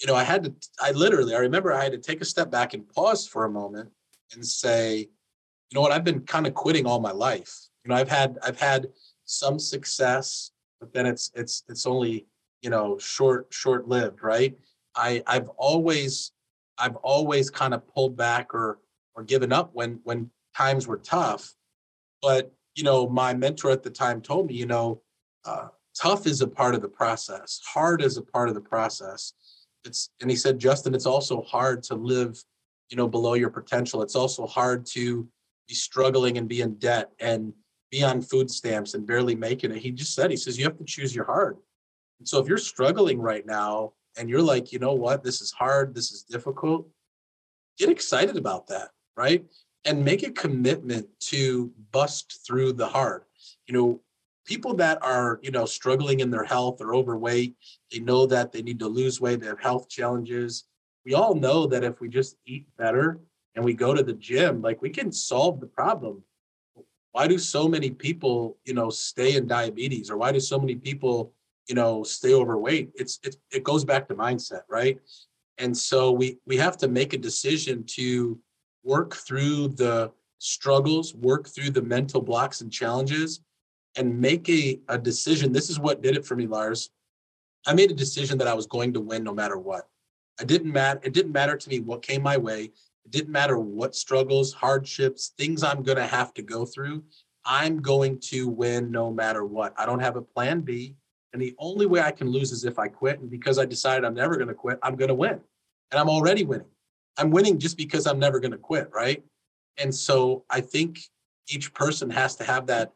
you 0.02 0.08
know, 0.08 0.15
I 0.15 0.24
had 0.24 0.44
to, 0.46 0.54
I 0.82 0.91
literally, 0.91 1.36
I 1.36 1.39
remember 1.39 1.74
I 1.74 1.84
had 1.84 1.91
to 1.91 1.98
take 1.98 2.22
a 2.22 2.26
step 2.26 2.50
back 2.50 2.74
and 2.74 2.88
pause 2.88 3.28
for 3.28 3.46
a 3.46 3.50
moment 3.50 3.89
and 4.34 4.46
say, 4.46 5.00
you 5.00 5.76
know 5.76 5.82
what, 5.82 5.91
I've 5.91 6.04
been 6.04 6.22
kind 6.22 6.48
of 6.48 6.54
quitting 6.54 6.86
all 6.86 7.00
my 7.00 7.12
life. 7.12 7.54
You 7.84 7.89
know, 7.89 7.96
I've 7.96 8.10
had, 8.10 8.38
I've 8.44 8.60
had 8.60 8.88
some 9.26 9.60
success, 9.60 10.52
but 10.80 10.94
then 10.94 11.06
it's, 11.06 11.32
it's, 11.36 11.63
it's 11.68 11.86
only, 11.86 12.28
you 12.62 12.70
know, 12.70 12.98
short, 12.98 13.48
short 13.52 13.88
lived, 13.88 14.24
right? 14.24 14.58
I, 14.96 15.22
I've 15.28 15.50
always, 15.58 16.32
I've 16.78 16.96
always 16.98 17.50
kind 17.50 17.74
of 17.74 17.88
pulled 17.88 18.18
back 18.18 18.54
or, 18.54 18.80
or 19.16 19.24
given 19.24 19.52
up 19.54 19.72
when, 19.74 20.00
when 20.04 20.30
times 20.56 20.88
were 20.88 20.98
tough. 20.98 21.54
But, 22.22 22.54
you 22.76 22.84
know, 22.84 23.08
my 23.08 23.34
mentor 23.34 23.72
at 23.72 23.84
the 23.84 23.90
time 23.90 24.22
told 24.22 24.48
me, 24.48 24.56
you 24.56 24.66
know, 24.66 25.02
uh, 25.46 25.68
tough 26.00 26.28
is 26.28 26.42
a 26.42 26.48
part 26.48 26.76
of 26.76 26.82
the 26.82 26.90
process. 26.90 27.62
Hard 27.66 28.02
is 28.02 28.18
a 28.18 28.22
part 28.22 28.50
of 28.50 28.56
the 28.56 28.62
process. 28.62 29.34
It's 29.86 30.10
and 30.20 30.30
he 30.30 30.36
said 30.36 30.58
justin 30.58 30.96
it's 30.96 31.06
also 31.06 31.44
hard 31.44 31.84
to 31.84 31.96
live 31.96 32.44
you 32.90 32.98
know 32.98 33.08
below 33.08 33.34
your 33.34 33.50
potential. 33.50 34.02
It's 34.02 34.16
also 34.16 34.46
hard 34.46 34.86
to 34.88 35.28
be 35.68 35.74
struggling 35.74 36.38
and 36.38 36.48
be 36.48 36.62
in 36.62 36.76
debt 36.76 37.12
and 37.20 37.54
be 37.92 38.04
on 38.04 38.22
food 38.22 38.50
stamps 38.52 38.94
and 38.94 39.06
barely 39.06 39.36
making 39.36 39.72
it. 39.72 39.78
He 39.78 39.92
just 39.92 40.14
said 40.14 40.32
he 40.32 40.38
says 40.38 40.58
you 40.58 40.66
have 40.66 40.78
to 40.78 40.86
choose 40.86 41.16
your 41.16 41.26
heart. 41.26 41.58
And 42.20 42.28
so 42.28 42.40
if 42.40 42.48
you're 42.48 42.58
struggling 42.58 43.20
right 43.20 43.46
now 43.46 43.94
and 44.17 44.30
you're 44.30 44.41
like 44.41 44.71
you 44.71 44.80
know 44.80 44.93
what? 44.93 45.23
This 45.23 45.41
is 45.41 45.51
hard. 45.51 45.93
This 45.93 46.12
is 46.12 46.23
difficult. 46.23 46.88
Get 47.78 47.89
excited 47.89 48.38
about 48.38 48.67
that 48.67 48.89
right? 49.15 49.45
And 49.86 50.04
make 50.04 50.23
a 50.23 50.32
commitment 50.32 51.08
to 51.21 51.71
bust 51.91 52.41
through 52.45 52.73
the 52.73 52.88
hard. 52.88 53.23
You 53.67 53.73
know 53.73 54.01
people 54.45 54.75
that 54.75 55.01
are 55.04 55.39
you 55.41 55.51
know 55.51 55.65
struggling 55.65 56.19
in 56.19 56.30
their 56.30 56.43
health 56.43 56.80
or 56.80 56.93
overweight 56.93 57.56
they 57.91 57.99
know 57.99 58.28
that 58.28 58.51
they 58.51 58.62
need 58.62 58.78
to 58.78 58.88
lose 58.88 59.19
weight 59.19 59.39
they 59.39 59.47
have 59.47 59.60
health 59.60 59.89
challenges. 59.89 60.65
We 61.06 61.13
all 61.13 61.36
know 61.36 61.67
that 61.67 61.84
if 61.84 61.99
we 61.99 62.10
just 62.10 62.38
eat 62.45 62.65
better 62.78 63.19
and 63.56 63.63
we 63.63 63.73
go 63.73 63.93
to 63.93 64.04
the 64.04 64.13
gym 64.13 64.62
like 64.62 64.82
we 64.82 64.89
can 64.89 65.12
solve 65.12 65.60
the 65.60 65.67
problem. 65.67 66.23
Why 67.12 67.28
do 67.28 67.38
so 67.38 67.67
many 67.67 67.91
people 67.91 68.58
you 68.65 68.73
know 68.73 68.89
stay 68.89 69.36
in 69.36 69.47
diabetes? 69.47 70.10
Or 70.10 70.17
why 70.17 70.32
do 70.32 70.39
so 70.39 70.60
many 70.60 70.75
people 70.75 71.32
you 71.67 71.75
know 71.75 72.04
stay 72.04 72.34
overweight 72.34 72.91
it's 72.95 73.19
it, 73.23 73.36
it 73.51 73.63
goes 73.63 73.84
back 73.84 74.08
to 74.08 74.15
mindset 74.15 74.62
right 74.69 74.99
and 75.58 75.75
so 75.75 76.12
we 76.12 76.38
we 76.45 76.58
have 76.58 76.78
to 76.78 76.88
make 76.88 77.13
a 77.13 77.17
decision 77.17 77.84
to 77.86 78.39
work 78.84 79.15
through 79.15 79.67
the 79.69 80.12
struggles 80.38 81.15
work 81.15 81.47
through 81.47 81.69
the 81.69 81.82
mental 81.82 82.21
blocks 82.21 82.62
and 82.62 82.71
challenges 82.71 83.41
and 83.95 84.19
make 84.19 84.49
a, 84.49 84.80
a 84.89 84.97
decision. 84.97 85.51
This 85.51 85.69
is 85.69 85.80
what 85.80 86.01
did 86.01 86.15
it 86.15 86.25
for 86.25 86.36
me, 86.36 86.47
Lars. 86.47 86.89
I 87.65 87.73
made 87.73 87.91
a 87.91 87.95
decision 87.95 88.38
that 88.38 88.47
I 88.47 88.54
was 88.54 88.67
going 88.67 88.93
to 88.93 88.99
win 88.99 89.23
no 89.23 89.34
matter 89.34 89.58
what. 89.58 89.88
I 90.39 90.43
didn't 90.43 90.71
matter. 90.71 90.99
It 91.04 91.13
didn't 91.13 91.32
matter 91.32 91.58
to 91.58 91.69
me 91.69 91.80
what 91.80 92.01
came 92.01 92.21
my 92.21 92.38
way. 92.38 92.65
It 93.06 93.12
didn't 93.12 93.32
matter 93.32 93.58
what 93.58 93.95
struggles, 93.95 94.54
hardships, 94.54 95.34
things 95.38 95.63
I'm 95.63 95.84
going 95.84 95.97
to 95.97 96.06
have 96.06 96.34
to 96.36 96.41
go 96.41 96.65
through. 96.65 97.04
I'm 97.45 97.82
going 97.82 98.19
to 98.32 98.47
win 98.47 98.91
no 98.91 99.12
matter 99.12 99.45
what. 99.45 99.73
I 99.78 99.86
don't 99.86 99.99
have 99.99 100.15
a 100.15 100.21
plan 100.21 100.62
B. 100.62 100.95
And 101.36 101.41
the 101.41 101.54
only 101.60 101.86
way 101.86 102.00
I 102.00 102.12
can 102.12 102.30
lose 102.30 102.54
is 102.54 102.63
if 102.63 102.80
I 102.80 102.88
quit. 102.88 103.19
And 103.19 103.30
because 103.30 103.60
I 103.60 103.65
decided 103.65 104.06
I'm 104.06 104.13
never 104.13 104.38
going 104.38 104.48
to 104.48 104.54
quit, 104.54 104.80
I'm 104.82 104.95
going 104.95 105.10
to 105.10 105.13
win. 105.13 105.41
And 105.91 106.00
I'm 106.00 106.08
already 106.08 106.45
winning. 106.45 106.69
I'm 107.17 107.30
winning 107.30 107.60
just 107.60 107.76
because 107.76 108.08
I'm 108.08 108.19
never 108.19 108.39
going 108.39 108.54
to 108.54 108.58
quit. 108.58 108.89
Right. 108.93 109.21
And 109.78 109.93
so 109.93 110.45
I 110.50 110.62
think 110.62 111.02
each 111.50 111.74
person 111.74 112.10
has 112.10 112.38
to 112.38 112.45
have 112.45 112.67
that 112.67 112.93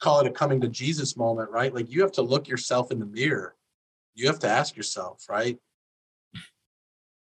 call 0.00 0.20
it 0.20 0.26
a 0.26 0.30
coming 0.30 0.62
to 0.62 0.68
Jesus 0.68 1.14
moment, 1.14 1.50
right? 1.50 1.74
Like 1.74 1.90
you 1.90 2.00
have 2.00 2.12
to 2.12 2.22
look 2.22 2.48
yourself 2.48 2.90
in 2.90 3.00
the 3.00 3.04
mirror. 3.04 3.54
You 4.14 4.28
have 4.28 4.38
to 4.38 4.48
ask 4.48 4.74
yourself, 4.74 5.26
right? 5.28 5.58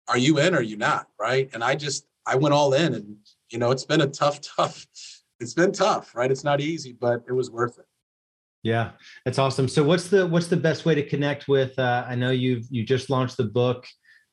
Are 0.06 0.18
you 0.18 0.38
in 0.38 0.54
or 0.54 0.58
are 0.58 0.62
you 0.62 0.76
not? 0.76 1.08
Right. 1.18 1.50
And 1.52 1.64
I 1.64 1.74
just, 1.74 2.06
I 2.24 2.36
went 2.36 2.54
all 2.54 2.74
in 2.74 2.94
and, 2.94 3.16
you 3.50 3.58
know, 3.58 3.72
it's 3.72 3.84
been 3.84 4.02
a 4.02 4.06
tough, 4.06 4.40
tough, 4.56 4.86
it's 5.40 5.54
been 5.54 5.72
tough, 5.72 6.14
right? 6.14 6.30
It's 6.30 6.44
not 6.44 6.60
easy, 6.60 6.92
but 6.92 7.24
it 7.26 7.32
was 7.32 7.50
worth 7.50 7.76
it. 7.80 7.86
Yeah, 8.64 8.92
that's 9.24 9.38
awesome. 9.38 9.68
So 9.68 9.84
what's 9.84 10.08
the, 10.08 10.26
what's 10.26 10.48
the 10.48 10.56
best 10.56 10.84
way 10.84 10.96
to 10.96 11.06
connect 11.06 11.46
with, 11.46 11.78
uh, 11.78 12.04
I 12.08 12.16
know 12.16 12.30
you've, 12.30 12.66
you 12.70 12.84
just 12.84 13.10
launched 13.10 13.36
the 13.36 13.44
book. 13.44 13.86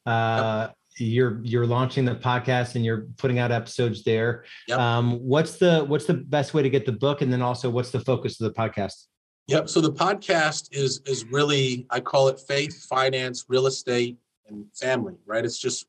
Uh, 0.06 0.68
yep 0.70 0.76
you're 0.98 1.40
you're 1.44 1.66
launching 1.66 2.06
the 2.06 2.16
podcast 2.16 2.76
and 2.76 2.86
you're 2.86 3.08
putting 3.18 3.40
out 3.40 3.52
episodes 3.52 4.04
there. 4.04 4.46
Yep. 4.68 4.80
Um, 4.80 5.20
what's 5.20 5.58
the 5.58 5.84
what's 5.86 6.06
the 6.06 6.16
best 6.16 6.54
way 6.54 6.62
to 6.64 6.70
get 6.70 6.86
the 6.86 6.92
book, 6.92 7.22
and 7.22 7.32
then 7.32 7.42
also 7.42 7.70
what's 7.70 7.92
the 7.92 8.00
focus 8.00 8.40
of 8.40 8.54
the 8.54 8.60
podcast? 8.60 9.08
Yep. 9.48 9.70
So 9.70 9.82
the 9.82 9.92
podcast 9.92 10.70
is 10.72 11.02
is 11.06 11.26
really 11.26 11.86
I 11.90 12.00
call 12.00 12.28
it 12.28 12.40
faith, 12.40 12.86
finance, 12.86 13.46
real 13.48 13.68
estate, 13.68 14.18
and 14.48 14.66
family. 14.76 15.16
Right. 15.26 15.46
It's 15.46 15.60
just 15.60 15.86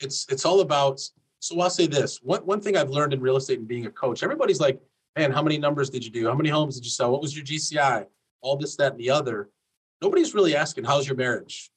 it's 0.00 0.26
it's 0.30 0.44
all 0.44 0.60
about. 0.60 1.00
So 1.40 1.60
I'll 1.60 1.70
say 1.70 1.86
this 1.86 2.20
one 2.22 2.40
one 2.40 2.60
thing 2.60 2.76
I've 2.76 2.90
learned 2.90 3.12
in 3.12 3.20
real 3.20 3.36
estate 3.36 3.58
and 3.58 3.68
being 3.68 3.86
a 3.86 3.90
coach. 3.90 4.22
Everybody's 4.22 4.60
like, 4.60 4.80
man, 5.16 5.30
how 5.32 5.42
many 5.42 5.58
numbers 5.58 5.90
did 5.90 6.04
you 6.04 6.10
do? 6.10 6.26
How 6.26 6.34
many 6.34 6.48
homes 6.48 6.76
did 6.76 6.84
you 6.84 6.90
sell? 6.90 7.10
What 7.12 7.22
was 7.22 7.36
your 7.36 7.44
GCI? 7.44 8.06
All 8.40 8.56
this, 8.56 8.76
that, 8.76 8.92
and 8.92 9.00
the 9.00 9.10
other. 9.10 9.50
Nobody's 10.02 10.34
really 10.34 10.56
asking, 10.56 10.84
how's 10.84 11.06
your 11.06 11.16
marriage? 11.16 11.70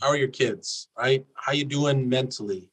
How 0.00 0.08
are 0.08 0.16
your 0.16 0.28
kids? 0.28 0.88
Right? 0.98 1.24
How 1.34 1.52
you 1.52 1.64
doing 1.64 2.08
mentally? 2.08 2.70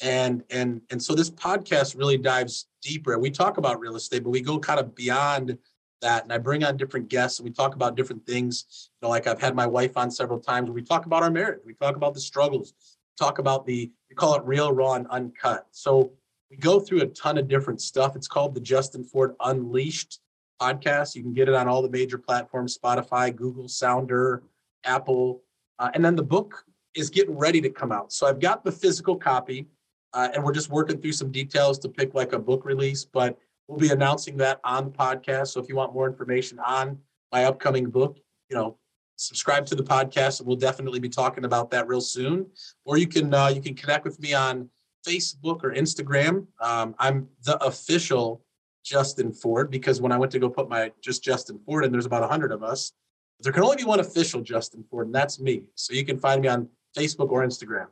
And 0.00 0.42
and 0.50 0.80
and 0.90 1.00
so 1.00 1.14
this 1.14 1.30
podcast 1.30 1.96
really 1.96 2.18
dives 2.18 2.66
deeper. 2.80 3.16
We 3.18 3.30
talk 3.30 3.58
about 3.58 3.78
real 3.78 3.94
estate, 3.94 4.24
but 4.24 4.30
we 4.30 4.40
go 4.40 4.58
kind 4.58 4.80
of 4.80 4.94
beyond 4.94 5.58
that. 6.00 6.24
And 6.24 6.32
I 6.32 6.38
bring 6.38 6.64
on 6.64 6.76
different 6.76 7.08
guests 7.08 7.38
and 7.38 7.48
we 7.48 7.52
talk 7.52 7.74
about 7.74 7.96
different 7.96 8.26
things. 8.26 8.90
You 9.00 9.06
know, 9.06 9.10
like 9.10 9.26
I've 9.26 9.40
had 9.40 9.54
my 9.54 9.66
wife 9.66 9.96
on 9.96 10.10
several 10.10 10.40
times. 10.40 10.70
We 10.70 10.82
talk 10.82 11.06
about 11.06 11.22
our 11.22 11.30
marriage. 11.30 11.60
We 11.64 11.74
talk 11.74 11.94
about 11.94 12.14
the 12.14 12.20
struggles. 12.20 12.74
talk 13.18 13.38
about 13.38 13.66
the 13.66 13.92
we 14.08 14.16
call 14.16 14.34
it 14.34 14.44
real, 14.44 14.72
raw, 14.72 14.94
and 14.94 15.06
uncut. 15.08 15.66
So 15.70 16.12
we 16.52 16.58
go 16.58 16.78
through 16.78 17.00
a 17.00 17.06
ton 17.06 17.38
of 17.38 17.48
different 17.48 17.80
stuff. 17.80 18.14
It's 18.14 18.28
called 18.28 18.54
the 18.54 18.60
Justin 18.60 19.04
Ford 19.04 19.34
Unleashed 19.40 20.20
podcast. 20.60 21.14
You 21.14 21.22
can 21.22 21.32
get 21.32 21.48
it 21.48 21.54
on 21.54 21.66
all 21.66 21.80
the 21.80 21.88
major 21.88 22.18
platforms 22.18 22.76
Spotify, 22.76 23.34
Google, 23.34 23.68
Sounder, 23.68 24.42
Apple. 24.84 25.42
Uh, 25.78 25.88
and 25.94 26.04
then 26.04 26.14
the 26.14 26.22
book 26.22 26.62
is 26.94 27.08
getting 27.08 27.38
ready 27.38 27.62
to 27.62 27.70
come 27.70 27.90
out. 27.90 28.12
So 28.12 28.26
I've 28.26 28.38
got 28.38 28.64
the 28.64 28.70
physical 28.70 29.16
copy, 29.16 29.66
uh, 30.12 30.28
and 30.34 30.44
we're 30.44 30.52
just 30.52 30.68
working 30.68 31.00
through 31.00 31.12
some 31.12 31.32
details 31.32 31.78
to 31.78 31.88
pick 31.88 32.12
like 32.12 32.34
a 32.34 32.38
book 32.38 32.66
release, 32.66 33.02
but 33.02 33.38
we'll 33.66 33.78
be 33.78 33.88
announcing 33.88 34.36
that 34.36 34.60
on 34.62 34.84
the 34.84 34.90
podcast. 34.90 35.48
So 35.48 35.60
if 35.60 35.70
you 35.70 35.76
want 35.76 35.94
more 35.94 36.06
information 36.06 36.58
on 36.58 36.98
my 37.32 37.46
upcoming 37.46 37.88
book, 37.88 38.18
you 38.50 38.56
know, 38.56 38.76
subscribe 39.16 39.64
to 39.66 39.74
the 39.74 39.82
podcast 39.82 40.40
and 40.40 40.46
we'll 40.46 40.56
definitely 40.58 41.00
be 41.00 41.08
talking 41.08 41.46
about 41.46 41.70
that 41.70 41.88
real 41.88 42.02
soon. 42.02 42.44
Or 42.84 42.98
you 42.98 43.06
can 43.06 43.32
uh, 43.32 43.48
you 43.48 43.62
can 43.62 43.74
connect 43.74 44.04
with 44.04 44.20
me 44.20 44.34
on 44.34 44.68
Facebook 45.06 45.62
or 45.62 45.72
Instagram. 45.72 46.46
Um, 46.60 46.94
I'm 46.98 47.28
the 47.44 47.62
official 47.64 48.42
Justin 48.84 49.32
Ford 49.32 49.70
because 49.70 50.00
when 50.00 50.12
I 50.12 50.18
went 50.18 50.32
to 50.32 50.38
go 50.38 50.48
put 50.48 50.68
my 50.68 50.92
just 51.00 51.22
Justin 51.22 51.58
Ford 51.64 51.84
and 51.84 51.92
there's 51.92 52.06
about 52.06 52.22
a 52.22 52.28
hundred 52.28 52.52
of 52.52 52.62
us, 52.62 52.92
there 53.40 53.52
can 53.52 53.62
only 53.62 53.76
be 53.76 53.84
one 53.84 54.00
official 54.00 54.40
Justin 54.40 54.84
Ford, 54.90 55.06
and 55.06 55.14
that's 55.14 55.40
me. 55.40 55.64
So 55.74 55.94
you 55.94 56.04
can 56.04 56.18
find 56.18 56.42
me 56.42 56.48
on 56.48 56.68
Facebook 56.96 57.30
or 57.30 57.44
Instagram. 57.44 57.86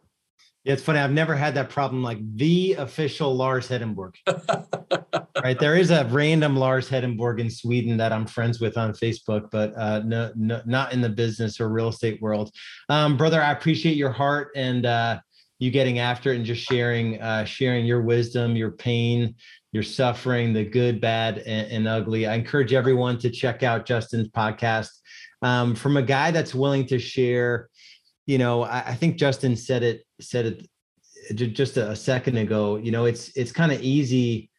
Yeah, 0.64 0.74
it's 0.74 0.82
funny. 0.82 0.98
I've 0.98 1.12
never 1.12 1.34
had 1.34 1.54
that 1.54 1.70
problem 1.70 2.02
like 2.02 2.18
the 2.36 2.74
official 2.74 3.34
Lars 3.34 3.66
Hedenborg. 3.66 4.14
right. 5.42 5.58
There 5.58 5.74
is 5.74 5.90
a 5.90 6.04
random 6.10 6.54
Lars 6.54 6.86
Hedenborg 6.86 7.40
in 7.40 7.48
Sweden 7.48 7.96
that 7.96 8.12
I'm 8.12 8.26
friends 8.26 8.60
with 8.60 8.76
on 8.76 8.92
Facebook, 8.92 9.50
but 9.50 9.72
uh, 9.74 10.00
no, 10.00 10.30
no, 10.36 10.60
not 10.66 10.92
in 10.92 11.00
the 11.00 11.08
business 11.08 11.60
or 11.60 11.70
real 11.70 11.88
estate 11.88 12.20
world. 12.20 12.52
Um, 12.90 13.16
brother, 13.16 13.42
I 13.42 13.52
appreciate 13.52 13.96
your 13.96 14.12
heart 14.12 14.50
and 14.54 14.84
uh, 14.84 15.20
you 15.60 15.70
getting 15.70 15.98
after 15.98 16.32
it 16.32 16.36
and 16.36 16.44
just 16.44 16.62
sharing 16.62 17.20
uh, 17.20 17.44
sharing 17.44 17.84
your 17.84 18.00
wisdom, 18.00 18.56
your 18.56 18.72
pain, 18.72 19.36
your 19.72 19.82
suffering, 19.82 20.52
the 20.52 20.64
good, 20.64 21.00
bad, 21.00 21.38
and, 21.38 21.70
and 21.70 21.86
ugly. 21.86 22.26
I 22.26 22.34
encourage 22.34 22.72
everyone 22.72 23.18
to 23.18 23.30
check 23.30 23.62
out 23.62 23.86
Justin's 23.86 24.28
podcast 24.28 24.88
um, 25.42 25.74
from 25.74 25.98
a 25.98 26.02
guy 26.02 26.30
that's 26.30 26.54
willing 26.54 26.86
to 26.86 26.98
share. 26.98 27.68
You 28.26 28.38
know, 28.38 28.62
I, 28.62 28.80
I 28.88 28.94
think 28.94 29.16
Justin 29.16 29.54
said 29.54 29.82
it 29.82 30.02
said 30.20 30.46
it 30.46 30.66
just 31.52 31.76
a 31.76 31.94
second 31.94 32.38
ago. 32.38 32.76
You 32.76 32.90
know, 32.90 33.04
it's 33.04 33.28
it's 33.36 33.52
kind 33.52 33.70
of 33.70 33.82
easy 33.82 34.50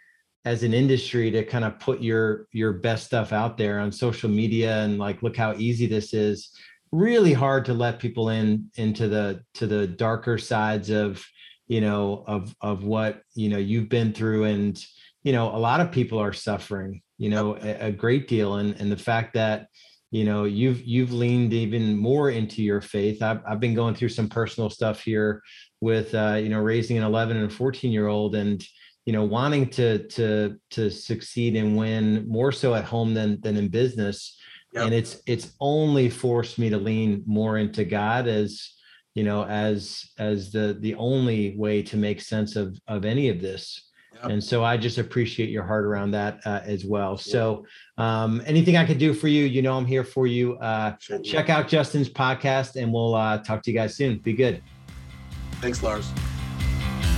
as 0.46 0.62
an 0.62 0.74
industry 0.74 1.32
to 1.32 1.44
kind 1.44 1.66
of 1.66 1.80
put 1.80 2.02
your 2.02 2.48
your 2.52 2.74
best 2.74 3.08
stuff 3.08 3.34
out 3.34 3.58
there 3.58 3.80
on 3.80 3.92
social 3.92 4.30
media 4.30 4.84
and 4.84 5.00
like 5.00 5.24
look 5.24 5.36
how 5.36 5.54
easy 5.54 5.88
this 5.88 6.14
is 6.14 6.52
really 6.92 7.34
hard 7.34 7.66
to 7.66 7.74
let 7.74 8.00
people 8.00 8.30
in 8.30 8.70
into 8.76 9.08
the 9.08 9.44
to 9.56 9.68
the 9.68 9.88
darker 9.88 10.38
sides 10.38 10.90
of 10.90 11.26
you 11.68 11.82
know 11.82 12.24
of 12.28 12.56
of 12.62 12.84
what 12.84 13.22
you 13.34 13.50
know 13.50 13.58
you've 13.58 13.90
been 13.90 14.14
through. 14.14 14.46
And 14.46 14.84
you 15.24 15.34
know 15.34 15.56
a 15.56 15.58
lot 15.58 15.80
of 15.80 15.92
people 15.92 16.20
are 16.20 16.34
suffering 16.34 17.02
you 17.18 17.30
know 17.30 17.56
a, 17.58 17.88
a 17.88 17.92
great 17.92 18.28
deal. 18.28 18.56
And 18.56 18.76
and 18.80 18.92
the 18.92 18.98
fact 18.98 19.34
that 19.36 19.68
you 20.12 20.26
know 20.26 20.44
you've 20.44 20.82
you've 20.86 21.14
leaned 21.14 21.54
even 21.54 21.98
more 21.98 22.30
into 22.30 22.62
your 22.62 22.82
faith. 22.82 23.22
I've, 23.22 23.42
I've 23.48 23.60
been 23.60 23.76
going 23.76 23.96
through 23.96 24.10
some 24.10 24.28
personal 24.28 24.70
stuff 24.70 25.02
here 25.02 25.42
with 25.80 26.14
uh, 26.14 26.40
you 26.42 26.50
know 26.50 26.60
raising 26.60 26.98
an 26.98 27.04
11 27.04 27.38
and 27.38 27.52
14 27.52 27.92
year 27.92 28.08
old 28.08 28.36
and 28.36 28.64
you 29.06 29.14
know 29.14 29.24
wanting 29.24 29.70
to 29.70 30.08
to 30.10 30.58
to 30.72 30.90
succeed 30.90 31.56
and 31.56 31.78
win 31.78 32.28
more 32.28 32.52
so 32.52 32.76
at 32.76 32.84
home 32.84 33.14
than 33.14 33.40
than 33.42 33.56
in 33.56 33.70
business 33.70 34.38
Yep. 34.74 34.86
And 34.86 34.94
it's 34.94 35.22
it's 35.26 35.54
only 35.60 36.10
forced 36.10 36.58
me 36.58 36.70
to 36.70 36.78
lean 36.78 37.24
more 37.26 37.58
into 37.58 37.84
God 37.84 38.28
as 38.28 38.74
you 39.16 39.24
know 39.24 39.44
as 39.44 40.10
as 40.18 40.52
the 40.52 40.78
the 40.80 40.96
only 40.96 41.56
way 41.58 41.82
to 41.84 41.98
make 41.98 42.22
sense 42.22 42.56
of 42.56 42.80
of 42.88 43.04
any 43.04 43.30
of 43.30 43.42
this. 43.42 43.90
Yep. 44.16 44.32
And 44.32 44.44
so 44.44 44.64
I 44.64 44.78
just 44.78 44.98
appreciate 44.98 45.50
your 45.50 45.64
heart 45.64 45.86
around 45.86 46.12
that 46.12 46.40
uh, 46.46 46.62
as 46.64 46.86
well. 46.86 47.18
So 47.18 47.66
um, 47.98 48.42
anything 48.46 48.78
I 48.78 48.86
could 48.86 48.98
do 48.98 49.14
for 49.14 49.28
you, 49.28 49.46
you 49.46 49.62
know, 49.62 49.78
I'm 49.78 49.86
here 49.86 50.04
for 50.04 50.28
you. 50.28 50.58
Uh, 50.58 50.96
check 51.24 51.50
out 51.50 51.68
Justin's 51.68 52.10
podcast 52.10 52.76
and 52.76 52.94
we'll 52.94 53.16
uh, 53.16 53.40
talk 53.40 53.64
to 53.64 53.72
you 53.72 53.78
guys 53.78 53.96
soon. 53.96 54.20
Be 54.20 54.34
good. 54.34 54.62
Thanks, 55.62 55.82
Lars. 55.82 56.12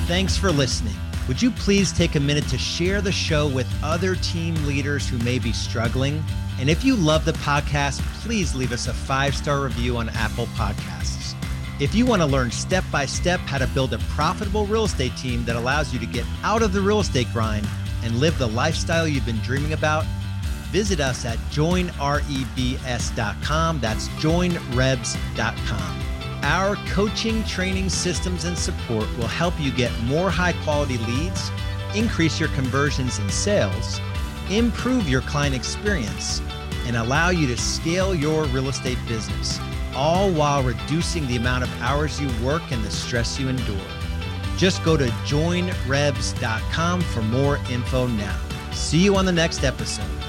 Thanks 0.05 0.37
for 0.37 0.51
listening. 0.51 0.95
Would 1.27 1.41
you 1.41 1.51
please 1.51 1.91
take 1.93 2.15
a 2.15 2.19
minute 2.19 2.47
to 2.49 2.57
share 2.57 3.01
the 3.01 3.11
show 3.11 3.47
with 3.47 3.67
other 3.81 4.15
team 4.15 4.53
leaders 4.65 5.07
who 5.07 5.17
may 5.19 5.39
be 5.39 5.53
struggling? 5.53 6.23
And 6.59 6.69
if 6.69 6.83
you 6.83 6.95
love 6.95 7.25
the 7.25 7.33
podcast, 7.33 7.99
please 8.21 8.55
leave 8.55 8.71
us 8.71 8.87
a 8.87 8.93
five 8.93 9.35
star 9.35 9.61
review 9.61 9.97
on 9.97 10.09
Apple 10.09 10.45
Podcasts. 10.47 11.35
If 11.79 11.95
you 11.95 12.05
want 12.05 12.21
to 12.21 12.27
learn 12.27 12.51
step 12.51 12.83
by 12.91 13.05
step 13.05 13.39
how 13.41 13.57
to 13.57 13.67
build 13.67 13.93
a 13.93 13.97
profitable 13.97 14.65
real 14.67 14.85
estate 14.85 15.15
team 15.17 15.43
that 15.45 15.55
allows 15.55 15.91
you 15.91 15.99
to 15.99 16.05
get 16.05 16.25
out 16.43 16.61
of 16.61 16.71
the 16.71 16.81
real 16.81 16.99
estate 16.99 17.27
grind 17.33 17.67
and 18.03 18.19
live 18.19 18.37
the 18.37 18.47
lifestyle 18.47 19.07
you've 19.07 19.25
been 19.25 19.39
dreaming 19.39 19.73
about, 19.73 20.05
visit 20.71 20.99
us 20.99 21.25
at 21.25 21.37
joinrebs.com. 21.51 23.79
That's 23.79 24.07
joinrebs.com. 24.09 25.99
Our 26.43 26.75
coaching, 26.87 27.43
training, 27.45 27.89
systems, 27.89 28.43
and 28.43 28.57
support 28.57 29.07
will 29.17 29.27
help 29.27 29.59
you 29.59 29.71
get 29.71 29.91
more 30.03 30.29
high 30.29 30.53
quality 30.63 30.97
leads, 30.99 31.49
increase 31.95 32.39
your 32.39 32.49
conversions 32.49 33.17
and 33.17 33.31
sales, 33.31 33.99
improve 34.49 35.09
your 35.09 35.21
client 35.21 35.55
experience, 35.55 36.41
and 36.85 36.95
allow 36.95 37.29
you 37.29 37.47
to 37.47 37.57
scale 37.57 38.13
your 38.13 38.45
real 38.45 38.69
estate 38.69 38.97
business, 39.07 39.59
all 39.95 40.31
while 40.31 40.63
reducing 40.63 41.25
the 41.27 41.35
amount 41.35 41.63
of 41.63 41.81
hours 41.81 42.19
you 42.19 42.29
work 42.45 42.63
and 42.71 42.83
the 42.83 42.91
stress 42.91 43.39
you 43.39 43.47
endure. 43.47 43.77
Just 44.57 44.83
go 44.83 44.97
to 44.97 45.05
joinrebs.com 45.25 47.01
for 47.01 47.21
more 47.23 47.57
info 47.69 48.07
now. 48.07 48.39
See 48.71 48.99
you 48.99 49.15
on 49.15 49.25
the 49.25 49.31
next 49.31 49.63
episode. 49.63 50.22